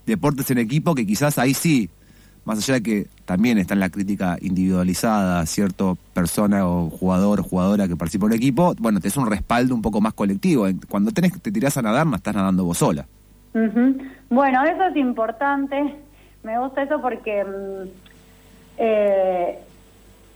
deportes 0.05 0.49
en 0.51 0.57
equipo, 0.57 0.95
que 0.95 1.05
quizás 1.05 1.37
ahí 1.37 1.53
sí, 1.53 1.89
más 2.45 2.57
allá 2.57 2.75
de 2.75 2.83
que 2.83 3.07
también 3.25 3.57
está 3.57 3.73
en 3.73 3.79
la 3.79 3.89
crítica 3.89 4.37
individualizada, 4.41 5.45
cierto 5.45 5.97
persona 6.13 6.67
o 6.67 6.89
jugador 6.89 7.39
o 7.39 7.43
jugadora 7.43 7.87
que 7.87 7.95
participa 7.95 8.25
en 8.25 8.31
un 8.31 8.37
equipo, 8.37 8.73
bueno, 8.79 8.99
te 8.99 9.07
es 9.07 9.17
un 9.17 9.29
respaldo 9.29 9.75
un 9.75 9.81
poco 9.81 10.01
más 10.01 10.13
colectivo. 10.13 10.67
Cuando 10.89 11.11
tenés, 11.11 11.39
te 11.41 11.51
tirás 11.51 11.77
a 11.77 11.81
nadar, 11.81 12.07
no 12.07 12.15
estás 12.15 12.35
nadando 12.35 12.65
vos 12.65 12.77
sola. 12.77 13.05
Bueno, 14.29 14.63
eso 14.63 14.85
es 14.85 14.95
importante. 14.95 15.95
Me 16.43 16.57
gusta 16.59 16.83
eso 16.83 16.99
porque 17.01 17.43
mm, 17.43 17.87
eh, 18.77 19.59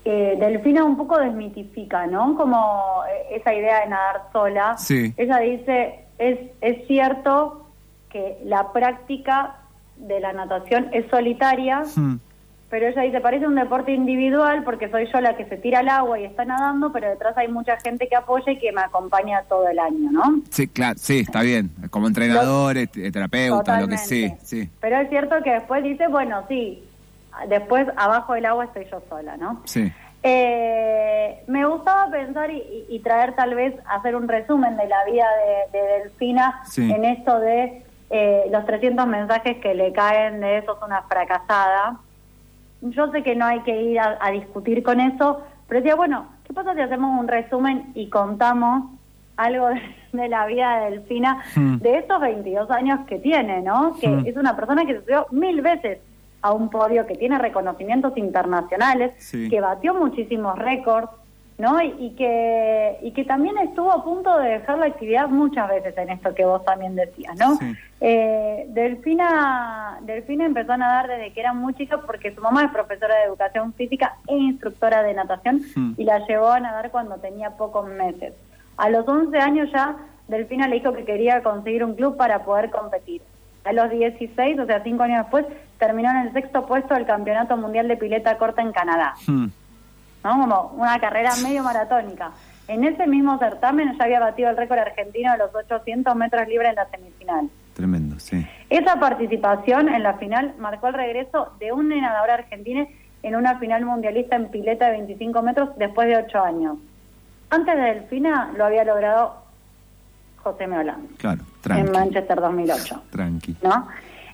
eh, 0.05 0.37
Delfina 0.39 0.83
un 0.83 0.97
poco 0.97 1.17
desmitifica, 1.17 2.05
¿no? 2.05 2.35
Como 2.35 3.01
eh, 3.09 3.37
esa 3.37 3.53
idea 3.53 3.81
de 3.81 3.89
nadar 3.89 4.21
sola. 4.31 4.77
Sí. 4.77 5.13
Ella 5.17 5.39
dice, 5.39 6.05
es, 6.19 6.39
es 6.61 6.85
cierto 6.87 7.64
que 8.15 8.37
la 8.45 8.71
práctica 8.71 9.57
de 9.97 10.21
la 10.21 10.31
natación 10.31 10.87
es 10.93 11.05
solitaria, 11.09 11.83
Hmm. 11.97 12.15
pero 12.69 12.87
ella 12.87 13.01
dice, 13.01 13.19
parece 13.19 13.45
un 13.45 13.55
deporte 13.55 13.91
individual 13.91 14.63
porque 14.63 14.89
soy 14.89 15.07
yo 15.11 15.19
la 15.19 15.35
que 15.35 15.43
se 15.45 15.57
tira 15.57 15.79
al 15.79 15.89
agua 15.89 16.17
y 16.17 16.23
está 16.23 16.45
nadando, 16.45 16.93
pero 16.93 17.09
detrás 17.09 17.37
hay 17.37 17.49
mucha 17.49 17.75
gente 17.81 18.07
que 18.07 18.15
apoya 18.15 18.53
y 18.53 18.57
que 18.57 18.71
me 18.71 18.79
acompaña 18.81 19.43
todo 19.49 19.67
el 19.67 19.79
año, 19.79 20.11
¿no? 20.13 20.23
Sí, 20.49 20.67
claro, 20.69 20.97
sí, 20.97 21.19
está 21.19 21.41
bien. 21.41 21.71
Como 21.89 22.07
entrenador, 22.07 22.77
eh, 22.77 22.87
terapeuta, 22.87 23.81
lo 23.81 23.87
que 23.89 23.97
sí, 23.97 24.33
sí, 24.43 24.69
Pero 24.79 24.95
es 25.01 25.09
cierto 25.09 25.35
que 25.43 25.51
después 25.51 25.83
dice, 25.83 26.07
bueno, 26.07 26.43
sí, 26.47 26.81
después 27.49 27.85
abajo 27.97 28.33
del 28.33 28.45
agua 28.45 28.63
estoy 28.65 28.85
yo 28.89 29.01
sola, 29.09 29.35
¿no? 29.35 29.61
sí. 29.65 29.91
Eh, 30.27 31.43
me 31.47 31.65
gustaba 31.67 32.09
pensar 32.09 32.49
y, 32.49 32.57
y- 32.57 32.85
y 32.95 32.99
traer 32.99 33.35
tal 33.35 33.53
vez, 33.53 33.75
hacer 33.87 34.15
un 34.15 34.27
resumen 34.27 34.75
de 34.75 34.87
la 34.87 35.05
vida 35.05 35.27
de, 35.71 35.77
de 35.77 35.85
Delfina 35.99 36.61
Sí. 36.65 36.91
en 36.91 37.05
esto 37.05 37.39
de 37.39 37.83
eh, 38.09 38.45
los 38.51 38.65
300 38.65 39.07
mensajes 39.07 39.57
que 39.57 39.73
le 39.73 39.91
caen 39.93 40.39
de 40.41 40.57
eso 40.59 40.77
es 40.77 40.83
una 40.85 41.01
fracasada. 41.03 41.97
Yo 42.81 43.11
sé 43.11 43.23
que 43.23 43.35
no 43.35 43.45
hay 43.45 43.61
que 43.61 43.81
ir 43.81 43.99
a, 43.99 44.17
a 44.21 44.31
discutir 44.31 44.83
con 44.83 44.99
eso, 44.99 45.41
pero 45.67 45.81
decía, 45.81 45.95
bueno, 45.95 46.27
¿qué 46.45 46.53
pasa 46.53 46.73
si 46.75 46.81
hacemos 46.81 47.19
un 47.19 47.27
resumen 47.27 47.91
y 47.95 48.09
contamos 48.09 48.91
algo 49.37 49.67
de, 49.69 49.81
de 50.13 50.29
la 50.29 50.45
vida 50.45 50.79
de 50.79 50.91
Delfina 50.91 51.43
Hmm. 51.55 51.77
de 51.77 51.97
estos 51.97 52.21
22 52.21 52.69
años 52.71 52.99
que 53.07 53.19
tiene, 53.19 53.61
¿no? 53.61 53.95
Que 53.99 54.07
Hmm. 54.07 54.25
es 54.27 54.37
una 54.37 54.55
persona 54.55 54.85
que 54.85 54.93
se 54.93 55.01
subió 55.01 55.27
mil 55.31 55.61
veces 55.61 55.99
a 56.41 56.51
un 56.53 56.69
podio, 56.69 57.07
que 57.07 57.15
tiene 57.15 57.39
reconocimientos 57.39 58.15
internacionales, 58.17 59.13
Sí. 59.17 59.49
que 59.49 59.59
batió 59.61 59.95
muchísimos 59.95 60.57
récords, 60.59 61.09
¿no? 61.57 61.81
Y, 61.81 61.95
y 61.99 62.09
que 62.11 62.97
y 63.01 63.11
que 63.11 63.23
también 63.23 63.57
estuvo 63.57 63.91
a 63.91 64.03
punto 64.03 64.37
de 64.39 64.49
dejar 64.49 64.77
la 64.77 64.87
actividad 64.87 65.29
muchas 65.29 65.69
veces 65.69 65.97
en 65.97 66.09
esto 66.09 66.33
que 66.33 66.45
vos 66.45 66.63
también 66.65 66.95
decías, 66.95 67.37
¿no? 67.37 67.55
Sí. 67.55 67.75
Eh, 68.01 68.65
Delfina, 68.69 69.99
Delfina 70.01 70.45
empezó 70.45 70.73
a 70.73 70.77
nadar 70.77 71.07
desde 71.07 71.31
que 71.31 71.39
era 71.39 71.53
muy 71.53 71.73
chica 71.73 72.01
porque 72.05 72.35
su 72.35 72.41
mamá 72.41 72.65
es 72.65 72.71
profesora 72.71 73.15
de 73.15 73.23
educación 73.23 73.73
física 73.73 74.17
e 74.27 74.35
instructora 74.35 75.01
de 75.01 75.13
natación 75.13 75.61
y 75.97 76.03
la 76.03 76.25
llevó 76.27 76.49
a 76.49 76.59
nadar 76.59 76.91
cuando 76.91 77.15
tenía 77.17 77.51
pocos 77.51 77.87
meses. 77.87 78.33
A 78.77 78.89
los 78.89 79.07
11 79.07 79.37
años 79.37 79.69
ya 79.71 79.95
Delfina 80.27 80.67
le 80.67 80.75
dijo 80.75 80.93
que 80.93 81.05
quería 81.05 81.41
conseguir 81.41 81.83
un 81.83 81.95
club 81.95 82.17
para 82.17 82.43
poder 82.43 82.69
competir. 82.69 83.21
A 83.63 83.73
los 83.73 83.89
16, 83.89 84.59
o 84.59 84.65
sea, 84.65 84.83
cinco 84.83 85.03
años 85.03 85.23
después, 85.23 85.45
terminó 85.79 86.11
en 86.11 86.27
el 86.27 86.33
sexto 86.33 86.65
puesto 86.65 86.93
del 86.93 87.05
Campeonato 87.05 87.57
Mundial 87.57 87.87
de 87.87 87.97
Pileta 87.97 88.37
Corta 88.37 88.61
en 88.61 88.71
Canadá. 88.71 89.15
Hmm. 89.25 89.47
¿No? 90.25 90.31
Como 90.41 90.73
una 90.75 90.99
carrera 90.99 91.31
medio 91.41 91.63
maratónica. 91.63 92.31
En 92.67 92.83
ese 92.83 93.05
mismo 93.05 93.37
certamen 93.37 93.95
ya 93.95 94.03
había 94.05 94.19
batido 94.19 94.49
el 94.49 94.57
récord 94.57 94.79
argentino 94.79 95.31
de 95.33 95.37
los 95.37 95.53
800 95.53 96.15
metros 96.15 96.47
libres 96.47 96.69
en 96.69 96.75
la 96.75 96.89
semifinal. 96.89 97.49
Tremendo, 97.75 98.19
sí. 98.19 98.45
Esa 98.69 98.99
participación 98.99 99.87
en 99.87 100.01
la 100.01 100.15
final 100.15 100.55
marcó 100.57 100.87
el 100.87 100.95
regreso 100.95 101.51
de 101.59 101.71
un 101.71 101.89
nadador 101.89 102.31
argentino 102.31 102.87
en 103.21 103.35
una 103.35 103.59
final 103.59 103.85
mundialista 103.85 104.35
en 104.35 104.49
pileta 104.49 104.85
de 104.87 104.93
25 104.93 105.41
metros 105.43 105.69
después 105.77 106.07
de 106.07 106.17
ocho 106.17 106.43
años. 106.43 106.77
Antes 107.51 107.75
de 107.75 107.81
Delfina 107.81 108.51
lo 108.57 108.65
había 108.65 108.83
logrado 108.83 109.35
José 110.37 110.65
Meolán 110.67 111.07
Claro, 111.17 111.41
en 111.41 111.61
tranqui, 111.61 111.91
Manchester 111.91 112.39
2008. 112.41 113.03
tranqui. 113.11 113.57
¿no? 113.61 113.87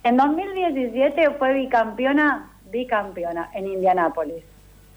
En 0.04 0.16
2017 0.18 1.32
fue 1.32 1.54
bicampeona, 1.54 2.50
bicampeona 2.72 3.50
en 3.54 3.68
Indianápolis. 3.68 4.44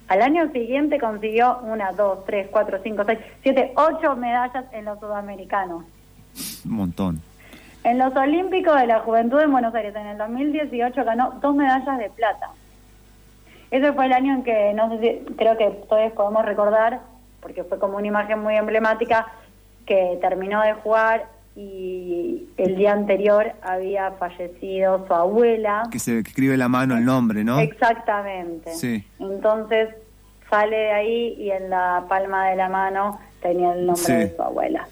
Al 0.07 0.21
año 0.21 0.51
siguiente 0.51 0.99
consiguió 0.99 1.59
una, 1.63 1.91
dos, 1.91 2.25
tres, 2.25 2.47
cuatro, 2.51 2.79
cinco, 2.83 3.03
seis, 3.05 3.19
siete, 3.41 3.73
ocho 3.75 4.15
medallas 4.15 4.65
en 4.71 4.85
los 4.85 4.99
sudamericanos. 4.99 5.83
Un 6.65 6.71
montón. 6.71 7.21
En 7.83 7.97
los 7.97 8.15
Olímpicos 8.15 8.79
de 8.79 8.87
la 8.87 8.99
Juventud 8.99 9.39
en 9.39 9.51
Buenos 9.51 9.73
Aires, 9.73 9.95
en 9.95 10.07
el 10.07 10.17
2018, 10.17 11.03
ganó 11.03 11.37
dos 11.41 11.55
medallas 11.55 11.97
de 11.97 12.09
plata. 12.09 12.49
Ese 13.71 13.93
fue 13.93 14.05
el 14.05 14.13
año 14.13 14.33
en 14.33 14.43
que, 14.43 14.73
no 14.73 14.89
sé 14.89 14.99
si, 14.99 15.33
creo 15.35 15.57
que 15.57 15.69
todos 15.89 16.11
podemos 16.13 16.45
recordar, 16.45 17.01
porque 17.41 17.63
fue 17.63 17.79
como 17.79 17.97
una 17.97 18.07
imagen 18.07 18.39
muy 18.39 18.55
emblemática, 18.55 19.27
que 19.85 20.17
terminó 20.21 20.61
de 20.61 20.73
jugar 20.73 21.27
y 21.55 22.49
el 22.57 22.75
día 22.75 22.91
anterior 22.93 23.53
había 23.61 24.11
fallecido 24.11 25.05
su 25.07 25.13
abuela. 25.13 25.83
Que 25.91 25.99
se 25.99 26.19
escribe 26.19 26.57
la 26.57 26.67
mano 26.67 26.97
el 26.97 27.05
nombre, 27.05 27.43
¿no? 27.43 27.59
Exactamente. 27.59 28.73
Sí. 28.73 29.03
Entonces 29.19 29.89
sale 30.49 30.75
de 30.75 30.91
ahí 30.91 31.35
y 31.39 31.51
en 31.51 31.69
la 31.69 32.05
palma 32.09 32.49
de 32.49 32.55
la 32.55 32.69
mano 32.69 33.19
tenía 33.41 33.73
el 33.73 33.85
nombre 33.85 34.03
Sí. 34.03 34.13
de 34.13 34.35
su 34.35 34.41
abuela. 34.41 34.87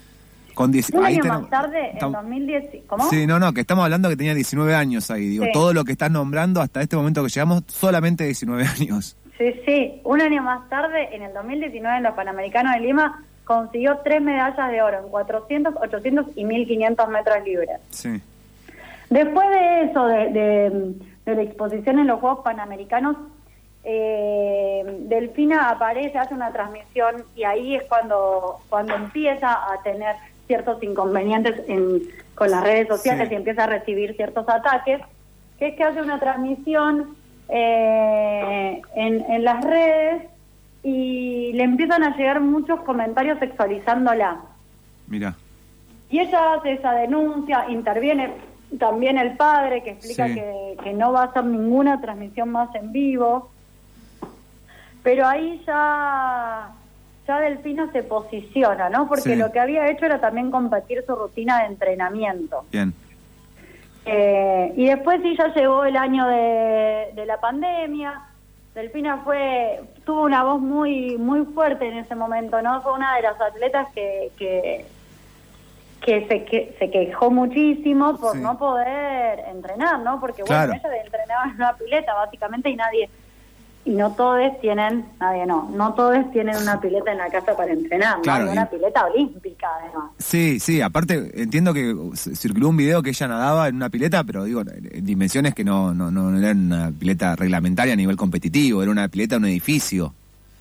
Con 0.53 0.69
Un 0.69 1.05
ahí 1.05 1.15
año 1.15 1.23
más 1.25 1.49
tarde, 1.49 1.91
en 1.93 1.97
tam- 1.99 2.11
2010, 2.11 2.83
¿cómo? 2.85 3.09
Sí, 3.09 3.25
no, 3.25 3.39
no, 3.39 3.53
que 3.53 3.61
estamos 3.61 3.83
hablando 3.85 4.07
que 4.07 4.15
tenía 4.15 4.35
19 4.35 4.75
años 4.75 5.09
ahí. 5.09 5.27
Digo, 5.27 5.45
Sí. 5.45 5.51
todo 5.51 5.73
lo 5.73 5.83
que 5.83 5.91
estás 5.93 6.11
nombrando 6.11 6.61
hasta 6.61 6.79
este 6.81 6.95
momento 6.95 7.23
que 7.23 7.29
llegamos, 7.29 7.63
solamente 7.67 8.23
19 8.25 8.63
años. 8.79 9.17
Sí, 9.39 9.51
sí. 9.65 9.99
Un 10.03 10.21
año 10.21 10.43
más 10.43 10.69
tarde, 10.69 11.09
en 11.15 11.23
el 11.23 11.33
2019, 11.33 11.97
en 11.97 12.03
los 12.03 12.13
Panamericanos 12.13 12.71
de 12.75 12.81
Lima, 12.81 13.23
consiguió 13.45 13.99
tres 14.03 14.21
medallas 14.21 14.71
de 14.71 14.81
oro 14.81 14.99
en 14.99 15.09
400, 15.09 15.75
800 15.81 16.25
y 16.35 16.45
1500 16.45 17.07
metros 17.09 17.43
libres. 17.43 17.79
Sí. 17.89 18.21
Después 19.09 19.49
de 19.49 19.83
eso, 19.83 20.05
de, 20.07 20.29
de- 20.29 20.93
de 21.25 21.35
la 21.35 21.41
exposición 21.43 21.99
en 21.99 22.07
los 22.07 22.19
Juegos 22.19 22.39
Panamericanos, 22.43 23.15
eh, 23.85 24.83
Delfina 25.07 25.69
aparece, 25.69 26.17
hace 26.17 26.33
una 26.33 26.51
transmisión 26.51 27.23
y 27.35 27.43
ahí 27.43 27.75
es 27.75 27.83
cuando, 27.83 28.59
cuando 28.69 28.95
empieza 28.95 29.51
a 29.71 29.81
tener 29.83 30.15
ciertos 30.47 30.81
inconvenientes 30.83 31.61
en- 31.67 32.01
con 32.35 32.49
las 32.51 32.63
redes 32.63 32.87
sociales 32.87 33.27
Sí. 33.29 33.33
y 33.33 33.37
empieza 33.37 33.63
a 33.65 33.67
recibir 33.67 34.15
ciertos 34.15 34.47
ataques, 34.49 35.01
que 35.59 35.67
es 35.67 35.75
que 35.75 35.83
hace 35.83 36.01
una 36.01 36.19
transmisión 36.19 37.15
eh, 37.49 38.81
en, 38.95 39.21
en 39.31 39.43
las 39.43 39.63
redes 39.63 40.23
y 40.83 41.51
le 41.53 41.63
empiezan 41.63 42.03
a 42.03 42.15
llegar 42.15 42.41
muchos 42.41 42.81
comentarios 42.81 43.39
sexualizándola. 43.39 44.37
Mira. 45.07 45.35
Y 46.09 46.19
ella 46.19 46.53
hace 46.55 46.73
esa 46.73 46.91
denuncia, 46.93 47.65
interviene 47.69 48.31
también 48.77 49.17
el 49.17 49.35
padre 49.37 49.81
que 49.83 49.91
explica 49.91 50.27
Sí. 50.27 50.35
que, 50.35 50.77
que 50.83 50.93
no 50.93 51.11
va 51.13 51.21
a 51.21 51.25
hacer 51.25 51.45
ninguna 51.45 52.01
transmisión 52.01 52.49
más 52.49 52.73
en 52.75 52.91
vivo. 52.91 53.49
Pero 55.03 55.27
ahí 55.27 55.61
ya, 55.65 56.69
ya 57.27 57.39
Delfino 57.39 57.91
se 57.91 58.03
posiciona, 58.03 58.89
¿no? 58.89 59.07
Porque 59.07 59.21
Sí. 59.31 59.35
lo 59.35 59.51
que 59.51 59.59
había 59.59 59.89
hecho 59.89 60.05
era 60.05 60.19
también 60.19 60.49
compartir 60.51 61.03
su 61.05 61.15
rutina 61.15 61.59
de 61.59 61.65
entrenamiento. 61.67 62.65
Bien. 62.71 62.93
Eh, 64.05 64.73
y 64.75 64.85
después 64.87 65.21
sí 65.21 65.35
ya 65.37 65.53
llegó 65.53 65.85
el 65.85 65.95
año 65.95 66.27
de, 66.27 67.11
de 67.15 67.25
la 67.25 67.39
pandemia. 67.39 68.21
Delfina 68.73 69.17
fue 69.23 69.81
tuvo 70.05 70.23
una 70.23 70.43
voz 70.43 70.59
muy 70.59 71.17
muy 71.17 71.45
fuerte 71.45 71.87
en 71.87 71.97
ese 71.99 72.15
momento, 72.15 72.61
¿no? 72.61 72.81
Fue 72.81 72.93
una 72.93 73.15
de 73.15 73.21
las 73.21 73.39
atletas 73.39 73.87
que 73.93 74.31
que, 74.37 74.85
que 76.01 76.27
se 76.27 76.43
que 76.45 76.75
se 76.79 76.89
quejó 76.89 77.29
muchísimo 77.29 78.17
por 78.17 78.33
Sí. 78.33 78.39
no 78.39 78.57
poder 78.57 79.39
entrenar, 79.47 79.99
¿no? 79.99 80.19
Porque 80.19 80.41
Claro. 80.43 80.71
bueno, 80.73 80.81
ella 80.87 81.03
entrenaba 81.03 81.43
en 81.45 81.55
una 81.55 81.75
pileta 81.77 82.13
básicamente 82.15 82.69
y 82.69 82.75
nadie 82.75 83.09
y 83.85 83.91
no 83.91 84.11
todos 84.13 84.41
tienen, 84.61 85.05
nadie 85.19 85.45
no, 85.45 85.69
no 85.75 85.93
todos 85.93 86.31
tienen 86.31 86.55
una 86.57 86.79
pileta 86.79 87.11
en 87.11 87.17
la 87.17 87.29
casa 87.29 87.55
para 87.55 87.73
entrenar. 87.73 88.21
Claro, 88.21 88.49
una 88.51 88.65
pileta 88.69 89.05
olímpica 89.05 89.67
además. 89.81 90.11
Sí, 90.19 90.59
sí, 90.59 90.79
aparte 90.81 91.31
entiendo 91.41 91.73
que 91.73 91.93
circuló 92.15 92.69
un 92.69 92.77
video 92.77 93.01
que 93.03 93.09
ella 93.09 93.27
nadaba 93.27 93.67
en 93.67 93.75
una 93.75 93.89
pileta, 93.89 94.23
pero 94.23 94.45
digo, 94.45 94.61
en 94.61 95.05
dimensiones 95.05 95.53
que 95.53 95.63
no, 95.63 95.93
no, 95.93 96.11
no 96.11 96.37
era 96.37 96.51
una 96.51 96.91
pileta 96.91 97.35
reglamentaria 97.35 97.93
a 97.93 97.97
nivel 97.97 98.15
competitivo, 98.15 98.81
era 98.81 98.91
una 98.91 99.07
pileta 99.09 99.35
en 99.35 99.43
un 99.43 99.49
edificio. 99.49 100.13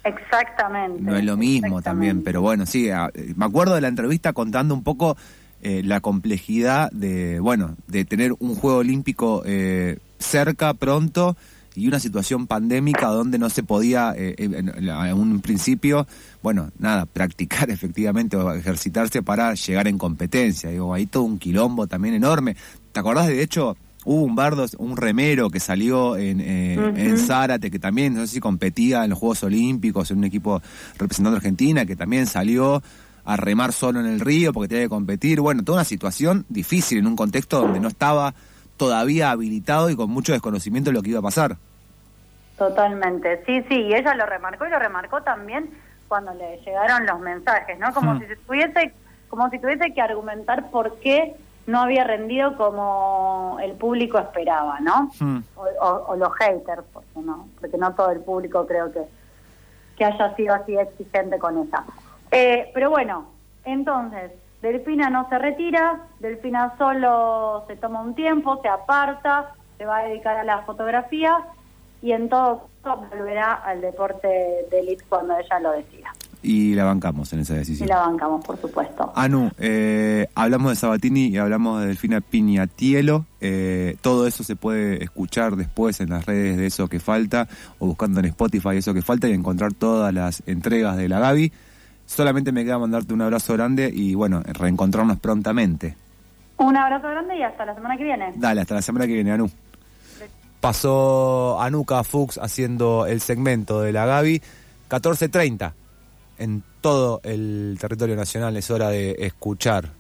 Exactamente. 0.05 1.01
No 1.01 1.17
es 1.17 1.25
lo 1.25 1.37
mismo 1.37 1.81
también, 1.81 2.23
pero 2.25 2.41
bueno, 2.41 2.67
sí, 2.67 2.91
a- 2.91 3.11
eh, 3.15 3.35
me 3.37 3.45
acuerdo 3.45 3.75
de 3.75 3.81
la 3.81 3.89
entrevista 3.89 4.33
contando 4.33 4.75
un 4.75 4.83
poco 4.83 5.17
eh, 5.63 5.83
la 5.85 6.01
complejidad 6.01 6.91
de, 6.91 7.39
bueno, 7.39 7.77
de 7.87 8.05
tener 8.05 8.33
un 8.41 8.57
juego 8.57 8.79
olímpico 8.79 9.43
eh, 9.47 9.99
cerca, 10.19 10.75
pronto, 10.75 11.37
y 11.75 11.89
una 11.89 12.01
situación 12.01 12.47
pandémica 12.47 13.09
donde 13.09 13.39
no 13.39 13.49
se 13.51 13.63
podía, 13.63 14.15
eh, 14.17 14.35
en, 14.39 14.69
en 14.69 15.15
un 15.15 15.41
principio, 15.41 16.07
bueno, 16.43 16.71
nada, 16.79 17.07
practicar 17.07 17.71
efectivamente 17.71 18.37
o 18.37 18.53
ejercitarse 18.53 19.23
para 19.23 19.55
llegar 19.55 19.89
en 19.89 19.99
competencia. 19.99 20.71
Digo, 20.71 20.93
ahí 20.93 21.07
todo 21.07 21.23
un 21.23 21.39
quilombo 21.39 21.87
también 21.87 22.15
enorme. 22.15 22.57
¿Te 22.93 23.01
acordás 23.01 23.29
de, 23.29 23.37
de 23.37 23.43
hecho, 23.43 23.77
hubo 24.05 24.23
un 24.23 24.35
bardo, 24.35 24.67
un 24.79 24.97
remero 24.97 25.51
que 25.51 25.61
salió 25.61 26.17
en, 26.17 26.41
eh, 26.41 26.75
en 26.97 27.19
Zárate, 27.19 27.71
que 27.71 27.79
también, 27.79 28.15
no 28.15 28.21
sé 28.23 28.35
si 28.35 28.41
competía 28.41 29.05
en 29.05 29.11
los 29.11 29.19
Juegos 29.19 29.43
Olímpicos, 29.45 30.11
en 30.11 30.19
un 30.19 30.25
equipo 30.25 30.63
representando 30.99 31.37
a 31.37 31.39
Argentina, 31.39 31.87
que 31.87 31.97
también 31.97 32.27
salió 32.27 32.83
a 33.25 33.37
remar 33.37 33.73
solo 33.73 34.01
en 34.01 34.07
el 34.07 34.21
río 34.21 34.53
porque 34.53 34.69
tenía 34.69 34.85
que 34.85 34.91
competir. 34.91 35.41
Bueno, 35.41 35.63
toda 35.63 35.79
una 35.79 35.85
situación 35.85 36.45
difícil 36.49 36.99
en 36.99 37.07
un 37.07 37.17
contexto 37.17 37.61
donde 37.61 37.81
no 37.81 37.89
estaba 37.89 38.35
todavía 38.87 39.31
habilitado 39.31 39.91
y 39.91 39.97
con 39.97 40.11
mucho 40.11 40.33
desconocimiento 40.33 40.91
de 40.91 40.95
lo 40.95 41.03
que 41.03 41.11
iba 41.11 41.21
a 41.21 41.23
pasar. 41.23 41.57
Totalmente, 42.59 43.43
sí, 43.47 43.63
sí, 43.69 43.75
y 43.75 43.95
ella 43.95 44.15
lo 44.15 44.27
remarcó 44.27 44.67
y 44.67 44.71
lo 44.71 44.79
remarcó 44.79 45.23
también 45.23 45.71
cuando 46.09 46.35
le 46.35 46.59
llegaron 46.59 47.07
los 47.07 47.19
mensajes, 47.21 47.79
¿no? 47.79 47.93
Como 47.95 48.19
si 48.19 48.27
se 48.27 48.37
tuviese, 48.37 48.93
como 49.29 49.49
si 49.51 49.59
tuviese 49.59 49.93
que 49.95 50.01
argumentar 50.03 50.71
por 50.71 50.99
qué 51.01 51.35
no 51.67 51.81
había 51.81 52.05
rendido 52.05 52.57
como 52.57 53.59
el 53.63 53.73
público 53.73 54.19
esperaba, 54.19 54.81
¿no? 54.81 55.11
O, 55.57 55.63
o- 55.81 56.05
o 56.09 56.17
los 56.17 56.33
haters, 56.35 56.83
porque 56.93 57.21
no, 57.25 57.49
porque 57.61 57.79
no 57.79 57.95
todo 57.95 58.11
el 58.11 58.21
público 58.21 58.67
creo 58.67 58.93
que, 58.93 59.01
que 59.97 60.05
haya 60.05 60.35
sido 60.37 60.55
así 60.55 60.77
exigente 60.77 61.39
con 61.39 61.57
ella. 61.59 61.85
Eh, 62.31 62.71
pero 62.75 62.91
bueno, 62.91 63.27
entonces, 63.65 64.33
Delfina 64.63 65.11
no 65.11 65.29
se 65.29 65.39
retira, 65.39 66.01
Delfina 66.21 66.75
solo 66.79 67.65
se 67.67 67.77
toma 67.77 68.01
un 68.01 68.15
tiempo, 68.15 68.61
se 68.63 68.69
aparta, 68.69 69.55
se 69.77 69.85
va 69.85 69.99
a 69.99 70.05
dedicar 70.05 70.37
a 70.37 70.45
la 70.45 70.63
fotografía 70.63 71.37
y 72.01 72.13
en 72.13 72.29
todo 72.29 72.69
caso 72.83 73.05
volverá 73.11 73.55
al 73.55 73.81
deporte 73.81 74.29
de 74.71 74.81
élite 74.81 75.05
cuando 75.09 75.37
ella 75.37 75.59
lo 75.61 75.73
decida. 75.73 76.13
Y 76.45 76.75
la 76.75 76.83
bancamos 76.85 77.33
en 77.33 77.41
esa 77.41 77.55
Y 77.55 77.59
decisión. 77.59 77.89
la 77.89 77.99
bancamos, 78.01 78.45
por 78.45 78.57
supuesto. 78.61 79.13
Anu, 79.15 79.51
eh, 79.59 80.27
hablamos 80.35 80.71
de 80.73 80.77
Sabatini 80.77 81.27
y 81.27 81.39
hablamos 81.39 81.81
de 81.81 81.87
Delfina 81.87 82.21
Piñatielo. 82.21 83.27
Eh, 83.41 83.97
todo 84.01 84.27
eso 84.27 84.43
se 84.43 84.57
puede 84.57 85.05
escuchar 85.05 85.55
después 85.55 86.01
en 86.01 86.11
las 86.11 86.27
redes 86.27 86.57
de 86.57 86.67
Eso 86.67 86.89
que 86.89 86.99
Falta 86.99 87.47
o 87.79 87.87
buscando 87.87 88.19
en 88.19 88.27
Spotify 88.27 88.77
Eso 88.77 88.93
que 88.93 89.03
Falta 89.03 89.29
y 89.29 89.33
encontrar 89.33 89.73
todas 89.73 90.13
las 90.13 90.43
entregas 90.47 90.97
de 90.97 91.09
la 91.09 91.21
Gaby. 91.21 91.53
Solamente 92.07 92.53
me 92.53 92.65
queda 92.65 92.79
mandarte 92.79 93.15
un 93.15 93.23
abrazo 93.23 93.55
grande 93.55 93.91
y 93.93 94.15
bueno, 94.15 94.43
reencontrarnos 94.45 95.19
prontamente. 95.19 95.97
Un 96.59 96.77
abrazo 96.77 97.09
grande 97.09 97.37
y 97.37 97.43
hasta 97.43 97.65
la 97.65 97.75
semana 97.75 97.97
que 97.97 98.05
viene. 98.05 98.33
Dale, 98.37 98.61
hasta 98.61 98.75
la 98.75 98.83
semana 98.83 99.07
que 99.07 99.15
viene, 99.15 99.33
Anu. 99.33 99.51
Pasó 100.61 101.61
Anuka 101.61 102.05
Fuchs 102.05 102.39
haciendo 102.39 103.07
el 103.07 103.21
segmento 103.21 103.81
de 103.81 103.93
la 103.93 104.07
Gaby. 104.07 104.41
14.30 104.89 105.73
en 106.39 106.63
todo 106.81 107.21
el 107.25 107.77
territorio 107.81 108.15
nacional. 108.15 108.57
Es 108.57 108.71
hora 108.71 108.91
de 108.91 109.17
escuchar 109.19 109.91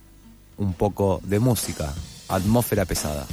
un 0.59 0.75
poco 0.75 1.21
de 1.25 1.41
música. 1.41 1.93
Atmósfera 2.29 2.85
pesada. 2.85 3.27